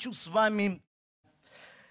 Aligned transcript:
хочу 0.00 0.14
с 0.14 0.28
вами, 0.28 0.82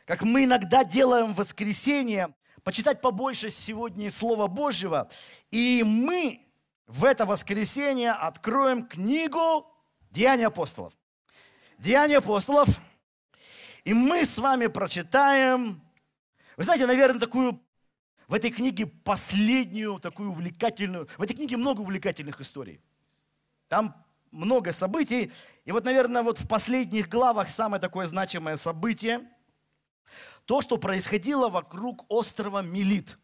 как 0.05 0.23
мы 0.23 0.45
иногда 0.45 0.83
делаем 0.83 1.35
в 1.35 1.37
воскресенье, 1.37 2.33
почитать 2.63 3.01
побольше 3.01 3.51
сегодня 3.51 4.11
Слова 4.11 4.47
Божьего. 4.47 5.11
И 5.51 5.83
мы 5.85 6.43
в 6.87 7.05
это 7.05 7.27
воскресенье 7.27 8.13
откроем 8.13 8.87
книгу 8.87 9.71
Деяния 10.09 10.47
апостолов. 10.47 10.91
Деяния 11.77 12.17
апостолов. 12.17 12.67
И 13.83 13.93
мы 13.93 14.25
с 14.25 14.39
вами 14.39 14.65
прочитаем, 14.65 15.79
вы 16.57 16.63
знаете, 16.63 16.87
наверное, 16.87 17.19
такую 17.19 17.63
в 18.27 18.33
этой 18.33 18.49
книге 18.49 18.87
последнюю 18.87 19.99
такую 19.99 20.31
увлекательную, 20.31 21.07
в 21.15 21.21
этой 21.21 21.35
книге 21.35 21.57
много 21.57 21.81
увлекательных 21.81 22.41
историй. 22.41 22.81
Там 23.67 24.03
много 24.31 24.71
событий. 24.71 25.31
И 25.65 25.71
вот, 25.71 25.85
наверное, 25.85 26.23
вот 26.23 26.39
в 26.39 26.47
последних 26.47 27.09
главах 27.09 27.49
самое 27.49 27.81
такое 27.81 28.07
значимое 28.07 28.57
событие– 28.57 29.21
то, 30.49 30.61
что 30.61 30.77
происходило 30.77 31.47
вокруг 31.47 32.07
острова 32.09 32.63
Мелит. 32.63 33.19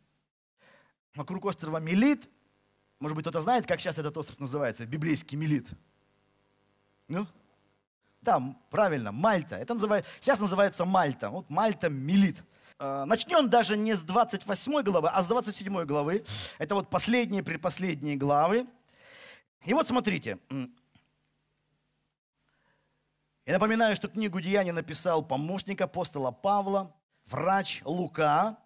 Вокруг 1.16 1.46
острова 1.46 1.80
Мелит, 1.80 2.30
может 3.00 3.16
быть, 3.16 3.24
кто-то 3.24 3.42
знает, 3.42 3.66
как 3.66 3.80
сейчас 3.80 3.98
этот 3.98 4.16
остров 4.16 4.40
называется, 4.40 4.86
библейский 4.86 5.36
Мелит. 5.36 5.68
Ну, 7.08 7.26
да, 8.22 8.40
правильно, 8.70 9.12
Мальта. 9.12 9.56
Это 9.56 9.74
называется, 9.74 10.08
сейчас 10.20 10.40
называется 10.40 10.86
Мальта. 10.86 11.32
Вот 11.32 11.50
Мальта, 11.50 11.90
Мелит. 11.90 12.44
А, 12.78 13.08
начнем 13.08 13.50
даже 13.50 13.76
не 13.76 13.96
с 13.96 14.04
28 14.04 14.84
главы, 14.84 15.10
а 15.10 15.24
с 15.24 15.28
27 15.28 15.84
главы. 15.86 16.24
Это 16.60 16.76
вот 16.76 16.92
последние, 16.92 17.42
предпоследние 17.42 18.18
главы. 18.18 18.68
И 19.66 19.74
вот 19.74 19.88
смотрите. 19.88 20.38
Я 23.46 23.54
напоминаю, 23.54 23.96
что 23.96 24.08
книгу 24.08 24.42
Деяний 24.42 24.72
написал 24.72 25.24
помощник 25.24 25.80
апостола 25.82 26.32
Павла, 26.32 26.96
врач 27.28 27.82
Лука. 27.86 28.58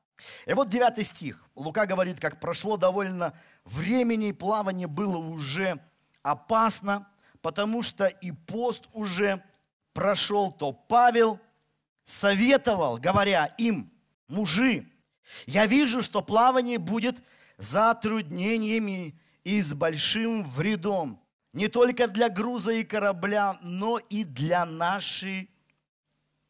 И 0.46 0.54
вот 0.54 0.70
9 0.70 1.06
стих. 1.06 1.44
Лука 1.54 1.86
говорит, 1.86 2.22
как 2.22 2.40
прошло 2.40 2.78
довольно 2.78 3.34
времени, 3.66 4.32
плавание 4.32 4.88
было 4.88 5.18
уже 5.18 5.82
опасно, 6.22 7.10
потому 7.42 7.84
что 7.84 8.06
и 8.06 8.32
пост 8.32 8.86
уже 8.94 9.44
прошел, 9.92 10.50
то 10.50 10.72
Павел 10.72 11.42
советовал, 12.06 12.98
говоря 12.98 13.54
им, 13.58 13.92
мужи, 14.30 14.88
я 15.46 15.66
вижу, 15.66 16.02
что 16.02 16.22
плавание 16.22 16.78
будет 16.78 17.22
затруднениями 17.58 19.20
и 19.44 19.62
с 19.62 19.74
большим 19.74 20.46
вредом, 20.46 21.22
не 21.54 21.68
только 21.68 22.08
для 22.08 22.30
груза 22.30 22.72
и 22.72 22.84
корабля, 22.84 23.58
но 23.62 23.98
и 23.98 24.24
для 24.24 24.66
нашей 24.66 25.50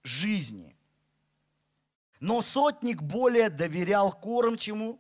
жизни. 0.04 0.76
Но 2.20 2.42
сотник 2.42 3.02
более 3.02 3.50
доверял 3.50 4.12
кормчему 4.12 5.00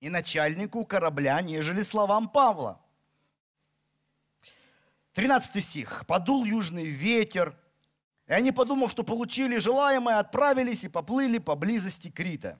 и 0.00 0.08
начальнику 0.08 0.84
корабля, 0.84 1.40
нежели 1.42 1.82
словам 1.82 2.28
Павла. 2.28 2.80
13 5.12 5.62
стих. 5.62 6.04
«Подул 6.06 6.44
южный 6.44 6.86
ветер, 6.86 7.56
и 8.26 8.32
они, 8.32 8.50
подумав, 8.50 8.90
что 8.90 9.04
получили 9.04 9.58
желаемое, 9.58 10.18
отправились 10.18 10.84
и 10.84 10.88
поплыли 10.88 11.38
поблизости 11.38 12.10
Крита. 12.10 12.58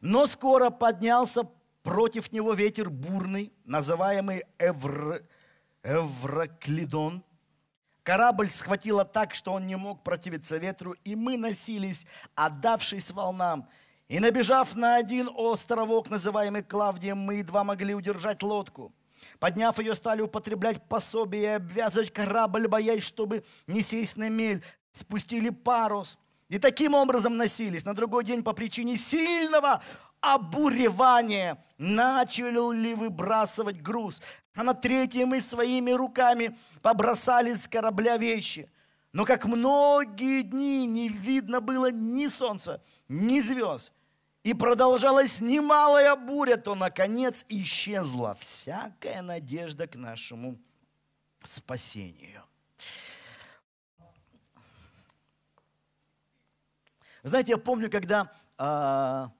Но 0.00 0.26
скоро 0.26 0.70
поднялся 0.70 1.42
против 1.82 2.30
него 2.32 2.52
ветер 2.52 2.90
бурный, 2.90 3.52
называемый 3.64 4.44
Эвр... 4.58 5.22
Эвроклидон, 5.88 7.24
Корабль 8.02 8.50
схватило 8.50 9.04
так, 9.04 9.34
что 9.34 9.52
он 9.52 9.66
не 9.66 9.76
мог 9.76 10.02
противиться 10.02 10.58
ветру, 10.58 10.94
и 11.04 11.16
мы 11.16 11.36
носились, 11.38 12.06
отдавшись 12.34 13.10
волнам. 13.10 13.68
И 14.08 14.18
набежав 14.18 14.74
на 14.74 14.96
один 14.96 15.30
островок, 15.34 16.10
называемый 16.10 16.62
Клавдием, 16.62 17.18
мы 17.18 17.36
едва 17.36 17.64
могли 17.64 17.94
удержать 17.94 18.42
лодку. 18.42 18.94
Подняв 19.38 19.78
ее, 19.78 19.94
стали 19.94 20.22
употреблять 20.22 20.86
пособие 20.88 21.42
и 21.42 21.56
обвязывать 21.56 22.12
корабль, 22.12 22.68
боясь, 22.68 23.02
чтобы 23.02 23.44
не 23.66 23.82
сесть 23.82 24.16
на 24.16 24.28
мель. 24.28 24.62
Спустили 24.92 25.50
парус. 25.50 26.18
И 26.48 26.58
таким 26.58 26.94
образом 26.94 27.36
носились. 27.36 27.84
На 27.84 27.94
другой 27.94 28.24
день 28.24 28.42
по 28.42 28.54
причине 28.54 28.96
сильного 28.96 29.82
обуревания 30.20 31.62
начали 31.76 32.94
выбрасывать 32.94 33.80
груз. 33.82 34.20
А 34.58 34.64
на 34.64 34.74
третье 34.74 35.24
мы 35.24 35.40
своими 35.40 35.92
руками 35.92 36.58
побросали 36.82 37.54
с 37.54 37.68
корабля 37.68 38.16
вещи. 38.16 38.68
Но 39.12 39.24
как 39.24 39.44
многие 39.44 40.42
дни 40.42 40.84
не 40.84 41.08
видно 41.08 41.60
было 41.60 41.92
ни 41.92 42.26
солнца, 42.26 42.82
ни 43.08 43.38
звезд, 43.38 43.92
и 44.42 44.54
продолжалась 44.54 45.40
немалая 45.40 46.16
буря, 46.16 46.56
то, 46.56 46.74
наконец, 46.74 47.44
исчезла 47.48 48.36
всякая 48.40 49.22
надежда 49.22 49.86
к 49.86 49.94
нашему 49.94 50.58
спасению. 51.44 52.42
Знаете, 57.22 57.52
я 57.52 57.58
помню, 57.58 57.88
когда 57.88 58.32
а, 58.56 59.30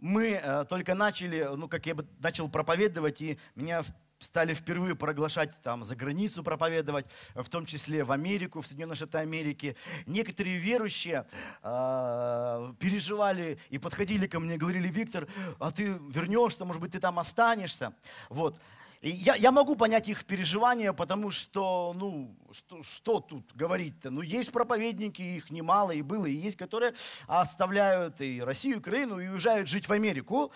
мы 0.00 0.40
э, 0.42 0.64
только 0.68 0.94
начали, 0.94 1.48
ну, 1.56 1.68
как 1.68 1.86
я 1.86 1.94
бы 1.94 2.06
начал 2.20 2.48
проповедовать, 2.48 3.20
и 3.20 3.38
меня 3.54 3.82
стали 4.20 4.52
впервые 4.54 4.94
проглашать 4.94 5.50
там 5.62 5.84
за 5.84 5.96
границу 5.96 6.42
проповедовать, 6.42 7.06
в 7.34 7.48
том 7.48 7.64
числе 7.64 8.04
в 8.04 8.12
Америку, 8.12 8.60
в 8.60 8.66
Соединенные 8.66 8.96
Штаты 8.96 9.18
Америки. 9.18 9.76
Некоторые 10.06 10.58
верующие 10.58 11.26
э, 11.62 12.72
переживали 12.78 13.58
и 13.70 13.78
подходили 13.78 14.26
ко 14.26 14.38
мне, 14.38 14.56
говорили, 14.56 14.88
Виктор, 14.88 15.26
а 15.58 15.70
ты 15.70 15.98
вернешься, 16.10 16.64
может 16.64 16.82
быть, 16.82 16.92
ты 16.92 17.00
там 17.00 17.18
останешься. 17.18 17.94
Вот. 18.28 18.60
Я, 19.02 19.34
я 19.34 19.50
могу 19.50 19.76
понять 19.76 20.10
их 20.10 20.26
переживания, 20.26 20.92
потому 20.92 21.30
что, 21.30 21.94
ну, 21.96 22.36
что, 22.52 22.82
что 22.82 23.20
тут 23.20 23.50
говорить-то? 23.54 24.10
Ну, 24.10 24.20
есть 24.20 24.52
проповедники, 24.52 25.22
их 25.22 25.50
немало 25.50 25.92
и 25.92 26.02
было, 26.02 26.26
и 26.26 26.34
есть, 26.34 26.58
которые 26.58 26.92
оставляют 27.26 28.20
и 28.20 28.42
Россию, 28.42 28.76
и 28.76 28.78
Украину, 28.78 29.18
и 29.18 29.26
уезжают 29.26 29.68
жить 29.68 29.88
в 29.88 29.92
Америку, 29.92 30.52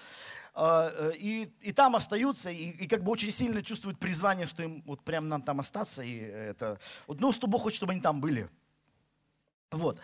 а, 0.52 0.92
э, 0.94 1.12
и, 1.16 1.52
и 1.62 1.72
там 1.72 1.96
остаются, 1.96 2.50
и, 2.50 2.68
и 2.68 2.86
как 2.86 3.02
бы 3.02 3.12
очень 3.12 3.30
сильно 3.32 3.62
чувствуют 3.62 3.98
призвание, 3.98 4.46
что 4.46 4.62
им 4.62 4.82
вот 4.84 5.02
прям 5.02 5.30
нам 5.30 5.40
там 5.40 5.60
остаться, 5.60 6.02
и 6.02 6.14
это, 6.14 6.78
вот, 7.06 7.20
ну, 7.20 7.32
что 7.32 7.46
Бог 7.46 7.62
хочет, 7.62 7.78
чтобы 7.78 7.92
они 7.92 8.02
там 8.02 8.20
были. 8.20 8.50
Вот. 9.70 9.98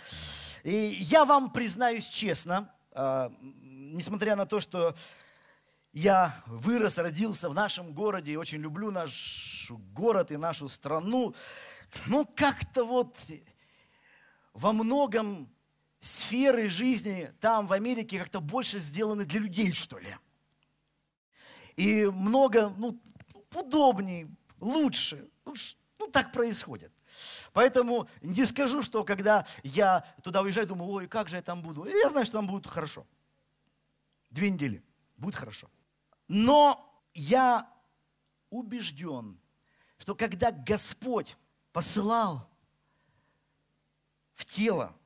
И 0.64 0.74
я 1.00 1.26
вам 1.26 1.52
признаюсь 1.52 2.06
честно, 2.06 2.72
а, 2.92 3.30
несмотря 3.42 4.34
на 4.34 4.46
то, 4.46 4.60
что 4.60 4.96
я 5.92 6.36
вырос, 6.46 6.98
родился 6.98 7.48
в 7.48 7.54
нашем 7.54 7.92
городе 7.92 8.32
и 8.32 8.36
очень 8.36 8.58
люблю 8.58 8.90
наш 8.90 9.70
город 9.92 10.30
и 10.30 10.36
нашу 10.36 10.68
страну. 10.68 11.34
Но 12.06 12.24
как-то 12.24 12.84
вот 12.84 13.16
во 14.52 14.72
многом 14.72 15.50
сферы 16.00 16.68
жизни 16.68 17.30
там, 17.40 17.66
в 17.66 17.72
Америке, 17.72 18.18
как-то 18.18 18.40
больше 18.40 18.78
сделаны 18.78 19.24
для 19.24 19.40
людей, 19.40 19.72
что 19.72 19.98
ли. 19.98 20.16
И 21.76 22.06
много, 22.06 22.72
ну, 22.76 23.00
удобнее, 23.54 24.28
лучше. 24.60 25.28
Ну, 25.44 25.54
ну 25.98 26.06
так 26.06 26.32
происходит. 26.32 26.92
Поэтому 27.52 28.08
не 28.22 28.46
скажу, 28.46 28.82
что 28.82 29.02
когда 29.02 29.46
я 29.64 30.04
туда 30.22 30.42
уезжаю, 30.42 30.66
думаю, 30.66 30.90
ой, 30.90 31.08
как 31.08 31.28
же 31.28 31.36
я 31.36 31.42
там 31.42 31.62
буду. 31.62 31.84
Я 31.84 32.10
знаю, 32.10 32.24
что 32.24 32.38
там 32.38 32.46
будет 32.46 32.66
хорошо. 32.66 33.06
Две 34.30 34.50
недели. 34.50 34.82
Будет 35.16 35.34
хорошо. 35.34 35.68
Но 36.32 37.04
я 37.12 37.68
убежден, 38.50 39.36
что 39.98 40.14
когда 40.14 40.52
Господь 40.52 41.36
посылал 41.72 42.48
в 44.34 44.44
тело 44.44 44.96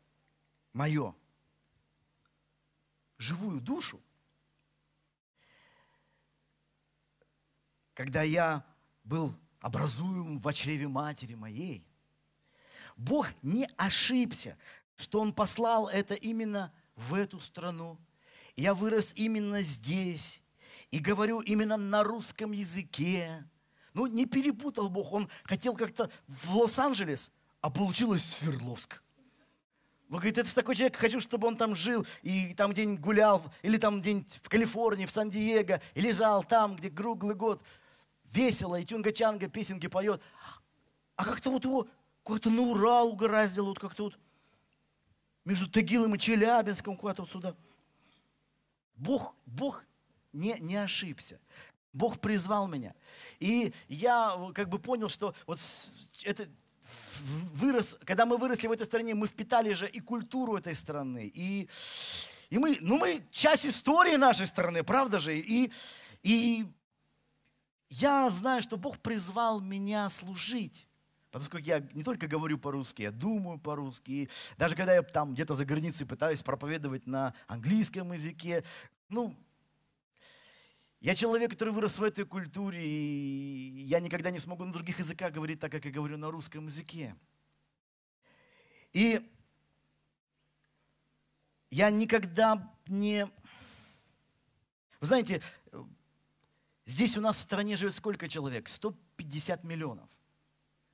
мое 0.74 1.14
живую 3.16 3.62
душу, 3.62 4.02
когда 7.94 8.20
я 8.20 8.62
был 9.02 9.34
образуем 9.60 10.38
в 10.38 10.52
чреве 10.52 10.88
матери 10.88 11.32
моей, 11.32 11.86
Бог 12.98 13.28
не 13.40 13.66
ошибся, 13.78 14.58
что 14.96 15.20
Он 15.20 15.32
послал 15.32 15.88
это 15.88 16.12
именно 16.12 16.70
в 16.96 17.14
эту 17.14 17.40
страну. 17.40 17.98
Я 18.56 18.74
вырос 18.74 19.14
именно 19.14 19.62
здесь 19.62 20.43
и 20.90 20.98
говорю 20.98 21.40
именно 21.40 21.76
на 21.76 22.02
русском 22.02 22.52
языке. 22.52 23.44
Ну, 23.92 24.06
не 24.06 24.26
перепутал 24.26 24.88
Бог, 24.88 25.12
он 25.12 25.28
хотел 25.44 25.76
как-то 25.76 26.10
в 26.26 26.56
Лос-Анджелес, 26.56 27.30
а 27.60 27.70
получилось 27.70 28.24
Свердловск. 28.24 29.02
Вы 30.08 30.18
говорите, 30.18 30.42
это 30.42 30.54
такой 30.54 30.74
человек, 30.74 30.96
хочу, 30.96 31.20
чтобы 31.20 31.48
он 31.48 31.56
там 31.56 31.74
жил, 31.74 32.06
и 32.22 32.54
там 32.54 32.72
где-нибудь 32.72 33.00
гулял, 33.00 33.42
или 33.62 33.78
там 33.78 34.00
где-нибудь 34.00 34.40
в 34.42 34.48
Калифорнии, 34.48 35.06
в 35.06 35.10
Сан-Диего, 35.10 35.80
и 35.94 36.00
лежал 36.00 36.44
там, 36.44 36.76
где 36.76 36.90
круглый 36.90 37.34
год, 37.34 37.62
весело, 38.24 38.78
и 38.78 38.84
чунга-чанга 38.84 39.48
песенки 39.48 39.86
поет. 39.86 40.20
А 41.16 41.24
как-то 41.24 41.50
вот 41.50 41.64
его 41.64 41.88
Куда-то 42.24 42.48
на 42.48 42.62
Урал 42.62 43.08
угораздило, 43.10 43.66
вот 43.66 43.78
как-то 43.78 44.04
вот 44.04 44.18
между 45.44 45.70
Тагилом 45.70 46.14
и 46.14 46.18
Челябинском 46.18 46.96
куда-то 46.96 47.22
вот 47.22 47.30
сюда. 47.30 47.54
Бог, 48.96 49.36
Бог 49.44 49.84
не, 50.34 50.56
не 50.60 50.76
ошибся. 50.76 51.40
Бог 51.92 52.20
призвал 52.20 52.68
меня. 52.68 52.94
И 53.38 53.72
я 53.88 54.36
как 54.54 54.68
бы 54.68 54.78
понял, 54.78 55.08
что 55.08 55.34
вот 55.46 55.60
это 56.24 56.48
вырос, 57.52 57.96
когда 58.04 58.26
мы 58.26 58.36
выросли 58.36 58.66
в 58.66 58.72
этой 58.72 58.84
стране, 58.84 59.14
мы 59.14 59.26
впитали 59.26 59.72
же 59.72 59.88
и 59.88 60.00
культуру 60.00 60.56
этой 60.56 60.74
страны, 60.74 61.30
и, 61.32 61.68
и 62.50 62.58
мы, 62.58 62.76
ну 62.80 62.98
мы 62.98 63.22
часть 63.30 63.64
истории 63.64 64.16
нашей 64.16 64.46
страны, 64.46 64.82
правда 64.82 65.18
же? 65.18 65.38
И, 65.38 65.72
и 66.22 66.66
я 67.88 68.28
знаю, 68.30 68.60
что 68.60 68.76
Бог 68.76 68.98
призвал 68.98 69.60
меня 69.60 70.10
служить. 70.10 70.88
Потому 71.30 71.48
что 71.48 71.58
я 71.58 71.80
не 71.94 72.04
только 72.04 72.28
говорю 72.28 72.58
по-русски, 72.58 73.02
я 73.02 73.10
думаю 73.10 73.58
по-русски. 73.58 74.10
И 74.10 74.28
даже 74.56 74.76
когда 74.76 74.94
я 74.94 75.02
там 75.02 75.34
где-то 75.34 75.56
за 75.56 75.64
границей 75.64 76.06
пытаюсь 76.06 76.42
проповедовать 76.42 77.06
на 77.06 77.34
английском 77.48 78.12
языке, 78.12 78.62
ну, 79.08 79.34
я 81.04 81.14
человек, 81.14 81.50
который 81.50 81.74
вырос 81.74 81.98
в 81.98 82.02
этой 82.02 82.24
культуре, 82.24 82.82
и 82.82 83.84
я 83.84 84.00
никогда 84.00 84.30
не 84.30 84.38
смогу 84.38 84.64
на 84.64 84.72
других 84.72 85.00
языках 85.00 85.34
говорить 85.34 85.60
так, 85.60 85.70
как 85.70 85.84
я 85.84 85.90
говорю 85.90 86.16
на 86.16 86.30
русском 86.30 86.64
языке. 86.64 87.14
И 88.94 89.20
я 91.68 91.90
никогда 91.90 92.74
не... 92.86 93.26
Вы 94.98 95.06
знаете, 95.06 95.42
здесь 96.86 97.18
у 97.18 97.20
нас 97.20 97.36
в 97.36 97.42
стране 97.42 97.76
живет 97.76 97.94
сколько 97.94 98.26
человек? 98.26 98.66
150 98.70 99.62
миллионов. 99.62 100.08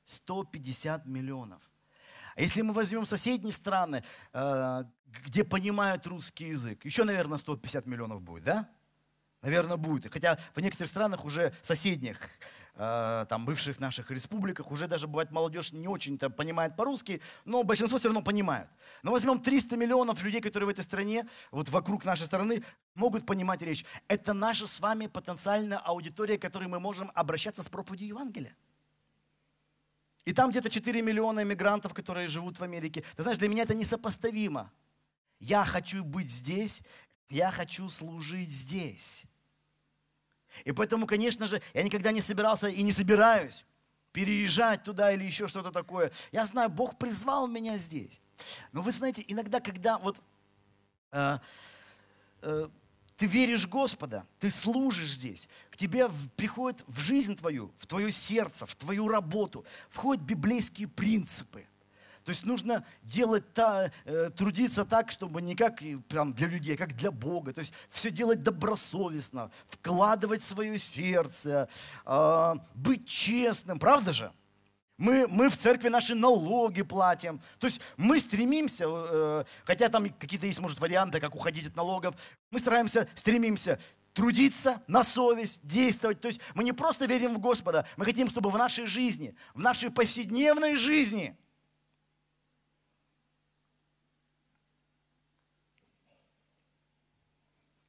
150 0.07 1.07
миллионов. 1.07 1.63
А 2.35 2.41
если 2.41 2.63
мы 2.63 2.73
возьмем 2.73 3.07
соседние 3.07 3.53
страны, 3.53 4.03
э, 4.33 4.85
где 5.07 5.45
понимают 5.45 6.05
русский 6.09 6.49
язык, 6.49 6.85
еще, 6.85 7.05
наверное, 7.05 7.39
150 7.39 7.87
миллионов 7.87 8.23
будет, 8.23 8.43
да? 8.43 8.69
Наверное, 9.43 9.77
будет. 9.77 10.13
Хотя 10.13 10.39
в 10.55 10.61
некоторых 10.61 10.91
странах 10.91 11.25
уже 11.25 11.55
соседних, 11.63 12.19
э, 12.75 13.27
там, 13.29 13.47
бывших 13.47 13.81
наших 13.81 14.11
республиках, 14.11 14.71
уже 14.71 14.87
даже 14.87 15.07
бывает 15.07 15.31
молодежь 15.31 15.73
не 15.73 15.89
очень-то 15.89 16.29
понимает 16.29 16.77
по-русски, 16.77 17.23
но 17.45 17.63
большинство 17.63 17.99
все 17.99 18.09
равно 18.09 18.23
понимают. 18.23 18.69
Но 19.03 19.13
возьмем 19.13 19.41
300 19.41 19.77
миллионов 19.77 20.23
людей, 20.23 20.43
которые 20.43 20.67
в 20.67 20.71
этой 20.71 20.85
стране, 20.85 21.27
вот 21.51 21.71
вокруг 21.71 22.05
нашей 22.05 22.27
страны, 22.27 22.63
могут 22.95 23.25
понимать 23.25 23.63
речь. 23.63 23.85
Это 24.09 24.35
наша 24.35 24.67
с 24.67 24.79
вами 24.79 25.07
потенциальная 25.07 25.79
аудитория, 25.79 26.39
к 26.39 26.43
которой 26.43 26.69
мы 26.69 26.81
можем 26.81 27.11
обращаться 27.15 27.63
с 27.63 27.69
проповедью 27.69 28.09
Евангелия. 28.09 28.55
И 30.27 30.35
там 30.35 30.51
где-то 30.51 30.69
4 30.69 31.01
миллиона 31.01 31.43
иммигрантов, 31.43 31.95
которые 31.95 32.29
живут 32.29 32.59
в 32.59 32.63
Америке. 32.63 33.05
Ты 33.17 33.23
знаешь, 33.23 33.39
для 33.39 33.49
меня 33.49 33.63
это 33.63 33.75
несопоставимо. 33.75 34.71
Я 35.39 35.65
хочу 35.65 36.05
быть 36.05 36.31
здесь, 36.31 36.83
я 37.31 37.51
хочу 37.51 37.89
служить 37.89 38.51
здесь. 38.51 39.25
И 40.65 40.73
поэтому, 40.73 41.07
конечно 41.07 41.47
же, 41.47 41.63
я 41.75 41.83
никогда 41.83 42.13
не 42.13 42.21
собирался 42.21 42.69
и 42.69 42.83
не 42.83 42.93
собираюсь 42.93 43.65
переезжать 44.13 44.83
туда 44.83 45.13
или 45.13 45.25
еще 45.25 45.49
что-то 45.49 45.71
такое. 45.71 46.13
Я 46.33 46.45
знаю, 46.45 46.69
Бог 46.69 46.99
призвал 46.99 47.47
меня 47.47 47.79
здесь. 47.79 48.21
Но 48.73 48.83
вы 48.83 48.93
знаете, 48.93 49.25
иногда, 49.29 49.61
когда 49.61 49.99
вот 49.99 50.21
э, 51.13 51.39
э, 52.43 52.69
ты 53.17 53.27
веришь 53.27 53.67
Господа, 53.67 54.27
ты 54.39 54.51
служишь 54.51 55.13
здесь, 55.13 55.49
к 55.71 55.77
тебе 55.77 56.09
приходят 56.37 56.83
в 56.87 56.99
жизнь 57.01 57.37
твою, 57.37 57.73
в 57.79 57.87
твое 57.87 58.13
сердце, 58.13 58.67
в 58.67 58.75
твою 58.75 59.09
работу, 59.09 59.65
входят 59.91 60.25
библейские 60.25 60.89
принципы. 60.89 61.67
То 62.31 62.33
есть 62.33 62.47
нужно 62.47 62.85
делать, 63.03 63.53
та, 63.55 63.91
э, 64.05 64.31
трудиться 64.31 64.85
так, 64.85 65.11
чтобы 65.11 65.43
не 65.43 65.57
как 65.57 65.83
прям 66.09 66.33
для 66.33 66.47
людей, 66.47 66.77
а 66.77 66.79
как 66.79 66.95
для 66.95 67.11
Бога. 67.11 67.53
То 67.53 67.61
есть 67.61 67.73
все 67.89 68.13
делать 68.13 68.39
добросовестно, 68.39 69.51
вкладывать 69.67 70.45
свое 70.45 70.79
сердце, 70.79 71.69
э, 72.07 72.55
быть 72.77 73.09
честным, 73.09 73.81
правда 73.81 74.13
же? 74.13 74.33
Мы, 74.97 75.27
мы 75.27 75.51
в 75.51 75.57
церкви 75.57 75.89
наши 75.89 76.15
налоги 76.15 76.83
платим. 76.83 77.41
То 77.59 77.67
есть 77.67 77.81
мы 77.97 78.21
стремимся, 78.21 78.85
э, 78.87 79.45
хотя 79.65 79.89
там 79.89 80.09
какие-то 80.11 80.47
есть, 80.47 80.61
может, 80.61 80.79
варианты, 80.79 81.19
как 81.19 81.35
уходить 81.35 81.67
от 81.67 81.75
налогов, 81.75 82.15
мы 82.53 82.61
стараемся, 82.61 83.09
стремимся 83.17 83.81
трудиться 84.13 84.81
на 84.87 85.03
совесть, 85.03 85.59
действовать. 85.65 86.21
То 86.21 86.29
есть 86.29 86.41
мы 86.55 86.63
не 86.63 86.73
просто 86.73 87.07
верим 87.07 87.35
в 87.35 87.41
Господа, 87.41 87.89
мы 87.97 88.05
хотим, 88.05 88.29
чтобы 88.29 88.51
в 88.51 88.57
нашей 88.57 88.87
жизни, 88.87 89.35
в 89.53 89.59
нашей 89.61 89.91
повседневной 89.91 90.77
жизни 90.77 91.37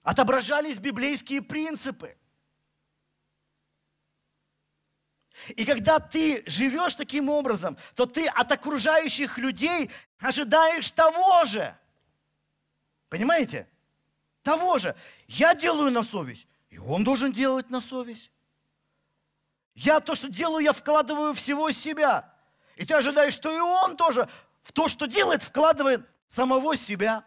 отображались 0.03 0.79
библейские 0.79 1.41
принципы. 1.41 2.17
И 5.55 5.65
когда 5.65 5.99
ты 5.99 6.43
живешь 6.45 6.95
таким 6.95 7.29
образом, 7.29 7.77
то 7.95 8.05
ты 8.05 8.27
от 8.27 8.51
окружающих 8.51 9.37
людей 9.37 9.89
ожидаешь 10.19 10.91
того 10.91 11.45
же. 11.45 11.75
Понимаете? 13.09 13.67
Того 14.43 14.77
же. 14.77 14.95
Я 15.27 15.55
делаю 15.55 15.91
на 15.91 16.03
совесть, 16.03 16.47
и 16.69 16.77
он 16.77 17.03
должен 17.03 17.31
делать 17.31 17.69
на 17.69 17.81
совесть. 17.81 18.31
Я 19.73 19.99
то, 19.99 20.15
что 20.15 20.29
делаю, 20.29 20.63
я 20.63 20.73
вкладываю 20.73 21.33
всего 21.33 21.71
себя. 21.71 22.33
И 22.75 22.85
ты 22.85 22.93
ожидаешь, 22.93 23.33
что 23.33 23.51
и 23.51 23.59
он 23.59 23.95
тоже 23.97 24.27
в 24.61 24.71
то, 24.73 24.87
что 24.87 25.05
делает, 25.05 25.43
вкладывает 25.43 26.07
самого 26.27 26.75
себя. 26.75 27.25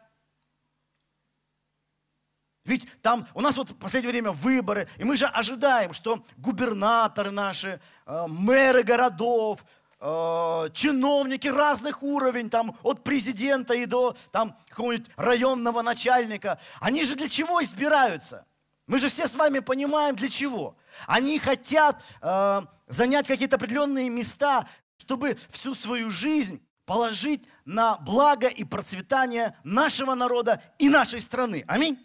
Ведь 2.65 2.87
там 3.03 3.27
у 3.35 3.41
нас 3.41 3.57
вот 3.57 3.71
в 3.71 3.77
последнее 3.77 4.11
время 4.11 4.33
выборы, 4.33 4.89
и 4.97 5.05
мы 5.05 5.17
же 5.17 5.27
ожидаем, 5.27 5.93
что 5.93 6.25
губернаторы 6.39 7.31
наши, 7.31 7.81
э, 8.07 8.25
мэры 8.27 8.83
городов, 8.83 9.65
э, 10.01 10.71
чиновники 10.73 11.47
разных 11.47 12.03
уровней, 12.03 12.49
там 12.49 12.75
от 12.83 13.05
президента 13.05 13.75
и 13.75 13.85
до 13.85 14.17
там 14.33 14.57
какого-нибудь 14.69 15.11
районного 15.17 15.83
начальника, 15.83 16.59
они 16.81 17.05
же 17.05 17.17
для 17.17 17.29
чего 17.29 17.63
избираются? 17.63 18.47
Мы 18.87 18.99
же 18.99 19.09
все 19.09 19.29
с 19.29 19.37
вами 19.37 19.59
понимаем, 19.59 20.17
для 20.17 20.31
чего. 20.31 20.77
Они 21.07 21.39
хотят 21.39 22.03
э, 22.23 22.63
занять 22.87 23.27
какие-то 23.27 23.57
определенные 23.57 24.09
места, 24.09 24.67
чтобы 24.97 25.37
всю 25.51 25.75
свою 25.75 26.11
жизнь 26.11 26.63
положить 26.87 27.47
на 27.67 27.97
благо 27.97 28.47
и 28.47 28.65
процветание 28.65 29.55
нашего 29.65 30.15
народа 30.15 30.63
и 30.79 30.89
нашей 30.89 31.21
страны. 31.21 31.65
Аминь. 31.67 31.99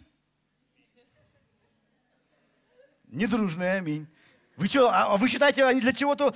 Недружный 3.12 3.76
аминь. 3.76 4.06
Вы 4.56 4.66
что, 4.66 4.88
а, 4.90 5.14
а 5.14 5.16
вы 5.16 5.28
считаете, 5.28 5.64
они 5.64 5.80
для 5.80 5.92
чего-то 5.92 6.34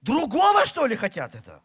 другого, 0.00 0.64
что 0.64 0.86
ли, 0.86 0.96
хотят 0.96 1.34
это? 1.34 1.62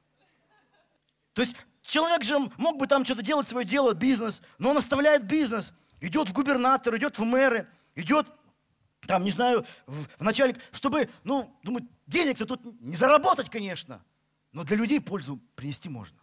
То 1.34 1.42
есть 1.42 1.56
человек 1.82 2.24
же 2.24 2.38
мог 2.58 2.78
бы 2.78 2.88
там 2.88 3.06
что-то 3.06 3.22
делать, 3.22 3.48
свое 3.48 3.66
дело, 3.66 3.94
бизнес, 3.94 4.42
но 4.58 4.72
он 4.72 4.78
оставляет 4.78 5.24
бизнес, 5.24 5.74
идет 6.02 6.30
в 6.30 6.34
губернатор, 6.34 6.96
идет 6.98 7.18
в 7.18 7.24
мэры, 7.24 7.68
идет 7.96 8.28
там, 9.08 9.24
не 9.24 9.32
знаю, 9.32 9.66
в, 9.86 10.08
в 10.18 10.22
начальник, 10.22 10.60
чтобы, 10.72 11.10
ну, 11.24 11.56
думаю, 11.64 11.88
денег-то 12.08 12.46
тут 12.46 12.62
не 12.82 12.96
заработать, 12.96 13.50
конечно, 13.50 14.04
но 14.52 14.64
для 14.64 14.78
людей 14.78 15.00
пользу 15.00 15.40
принести 15.56 15.90
можно. 15.90 16.18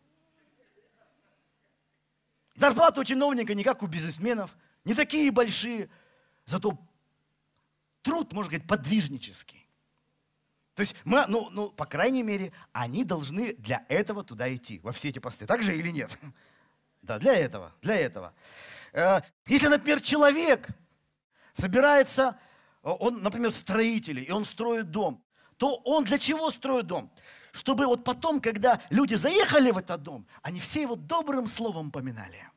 Зарплаты 2.57 3.01
у 3.01 3.05
чиновника 3.05 3.55
не 3.55 3.65
как 3.65 3.83
у 3.83 3.87
бизнесменов, 3.87 4.57
не 4.85 4.95
такие 4.95 5.31
большие, 5.31 5.91
зато 6.47 6.79
труд, 8.03 8.33
можно 8.33 8.51
сказать, 8.51 8.67
подвижнический. 8.67 9.67
То 10.75 10.83
есть 10.83 10.95
мы, 11.05 11.27
ну, 11.27 11.49
ну, 11.51 11.69
по 11.71 11.85
крайней 11.85 12.23
мере, 12.23 12.53
они 12.73 13.05
должны 13.05 13.53
для 13.55 13.85
этого 13.89 14.25
туда 14.25 14.53
идти, 14.55 14.79
во 14.83 14.93
все 14.93 15.09
эти 15.09 15.19
посты. 15.19 15.47
Так 15.47 15.63
же 15.63 15.77
или 15.77 15.91
нет? 15.91 16.17
Да, 17.03 17.19
для 17.19 17.35
этого, 17.35 17.73
для 17.81 17.97
этого. 17.97 18.35
Э, 18.93 19.23
если, 19.47 19.69
например, 19.69 20.03
человек 20.03 20.69
собирается, 21.55 22.39
он, 22.83 23.23
например, 23.23 23.53
строитель, 23.53 24.21
и 24.21 24.31
он 24.31 24.45
строит 24.45 24.91
дом, 24.91 25.25
то 25.57 25.77
он 25.85 26.05
для 26.05 26.19
чего 26.19 26.51
строит 26.51 26.87
дом? 26.87 27.11
Чтобы 27.53 27.87
вот 27.87 28.05
потом, 28.05 28.41
когда 28.41 28.81
люди 28.91 29.15
заехали 29.15 29.71
в 29.71 29.79
этот 29.79 30.03
дом, 30.03 30.27
они 30.43 30.61
все 30.61 30.83
его 30.83 30.95
добрым 30.95 31.49
словом 31.49 31.91
поминали. 31.91 32.49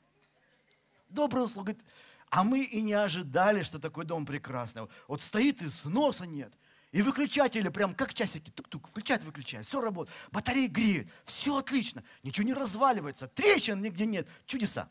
Добрым 1.09 1.47
словом. 1.47 1.65
Говорит, 1.65 1.85
а 2.33 2.43
мы 2.43 2.63
и 2.63 2.81
не 2.81 2.93
ожидали, 2.93 3.61
что 3.61 3.77
такой 3.77 4.05
дом 4.05 4.25
прекрасный. 4.25 4.87
Вот 5.07 5.21
стоит 5.21 5.61
и 5.61 5.69
сноса 5.69 6.25
нет. 6.25 6.51
И 6.91 7.03
выключатели 7.03 7.69
прям 7.69 7.93
как 7.93 8.15
часики, 8.15 8.49
тук-тук, 8.49 8.87
включает, 8.87 9.23
выключает, 9.23 9.67
все 9.67 9.79
работает. 9.79 10.17
Батарея 10.31 10.67
греет, 10.67 11.07
все 11.25 11.57
отлично, 11.57 12.03
ничего 12.23 12.47
не 12.47 12.55
разваливается, 12.55 13.27
трещин 13.27 13.83
нигде 13.83 14.07
нет, 14.07 14.27
чудеса. 14.47 14.89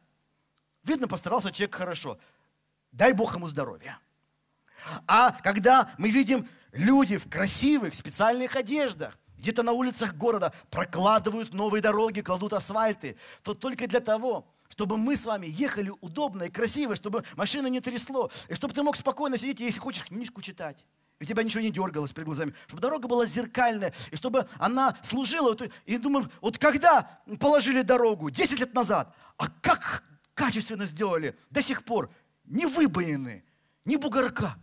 Видно, 0.84 1.08
постарался 1.08 1.50
человек 1.50 1.74
хорошо. 1.74 2.16
Дай 2.92 3.12
Бог 3.12 3.34
ему 3.34 3.48
здоровья. 3.48 3.98
А 5.08 5.32
когда 5.32 5.92
мы 5.98 6.10
видим 6.10 6.48
люди 6.70 7.16
в 7.16 7.28
красивых 7.28 7.96
специальных 7.96 8.54
одеждах, 8.54 9.18
где-то 9.36 9.64
на 9.64 9.72
улицах 9.72 10.14
города 10.14 10.52
прокладывают 10.70 11.52
новые 11.52 11.82
дороги, 11.82 12.20
кладут 12.20 12.52
асфальты, 12.52 13.16
то 13.42 13.52
только 13.52 13.88
для 13.88 13.98
того, 13.98 14.46
чтобы 14.72 14.96
мы 14.96 15.16
с 15.16 15.26
вами 15.26 15.46
ехали 15.46 15.92
удобно 16.00 16.44
и 16.44 16.50
красиво, 16.50 16.96
чтобы 16.96 17.24
машина 17.36 17.66
не 17.66 17.80
трясло, 17.80 18.30
и 18.48 18.54
чтобы 18.54 18.72
ты 18.72 18.82
мог 18.82 18.96
спокойно 18.96 19.36
сидеть, 19.36 19.60
если 19.60 19.78
хочешь 19.78 20.04
книжку 20.04 20.40
читать, 20.40 20.82
и 21.20 21.24
у 21.24 21.26
тебя 21.26 21.42
ничего 21.42 21.62
не 21.62 21.70
дергалось 21.70 22.12
перед 22.12 22.26
глазами, 22.26 22.54
чтобы 22.68 22.80
дорога 22.80 23.06
была 23.06 23.26
зеркальная, 23.26 23.92
и 24.10 24.16
чтобы 24.16 24.48
она 24.56 24.96
служила. 25.02 25.54
И 25.84 25.98
думаю, 25.98 26.30
вот 26.40 26.56
когда 26.56 27.20
положили 27.38 27.82
дорогу? 27.82 28.30
10 28.30 28.60
лет 28.60 28.72
назад. 28.72 29.14
А 29.36 29.48
как 29.60 30.04
качественно 30.32 30.86
сделали? 30.86 31.36
До 31.50 31.60
сих 31.60 31.84
пор 31.84 32.10
не 32.44 32.64
выбоины, 32.64 33.44
ни 33.84 33.96
бугорка. 33.96 34.56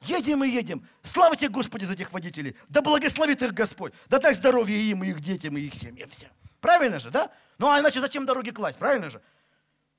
Едем 0.00 0.42
и 0.42 0.48
едем. 0.48 0.84
Слава 1.02 1.36
тебе, 1.36 1.50
Господи, 1.50 1.84
за 1.84 1.92
этих 1.92 2.12
водителей. 2.12 2.56
Да 2.68 2.82
благословит 2.82 3.40
их 3.40 3.54
Господь. 3.54 3.92
Да 4.08 4.18
дай 4.18 4.34
здоровье 4.34 4.82
им, 4.90 5.04
и 5.04 5.10
их 5.10 5.20
детям, 5.20 5.56
и 5.56 5.60
их 5.60 5.74
семьям. 5.74 6.08
Все. 6.08 6.28
Правильно 6.60 6.98
же, 6.98 7.12
да? 7.12 7.30
Ну 7.58 7.68
а 7.68 7.80
иначе 7.80 8.00
зачем 8.00 8.24
дороги 8.24 8.50
класть, 8.50 8.78
правильно 8.78 9.10
же? 9.10 9.20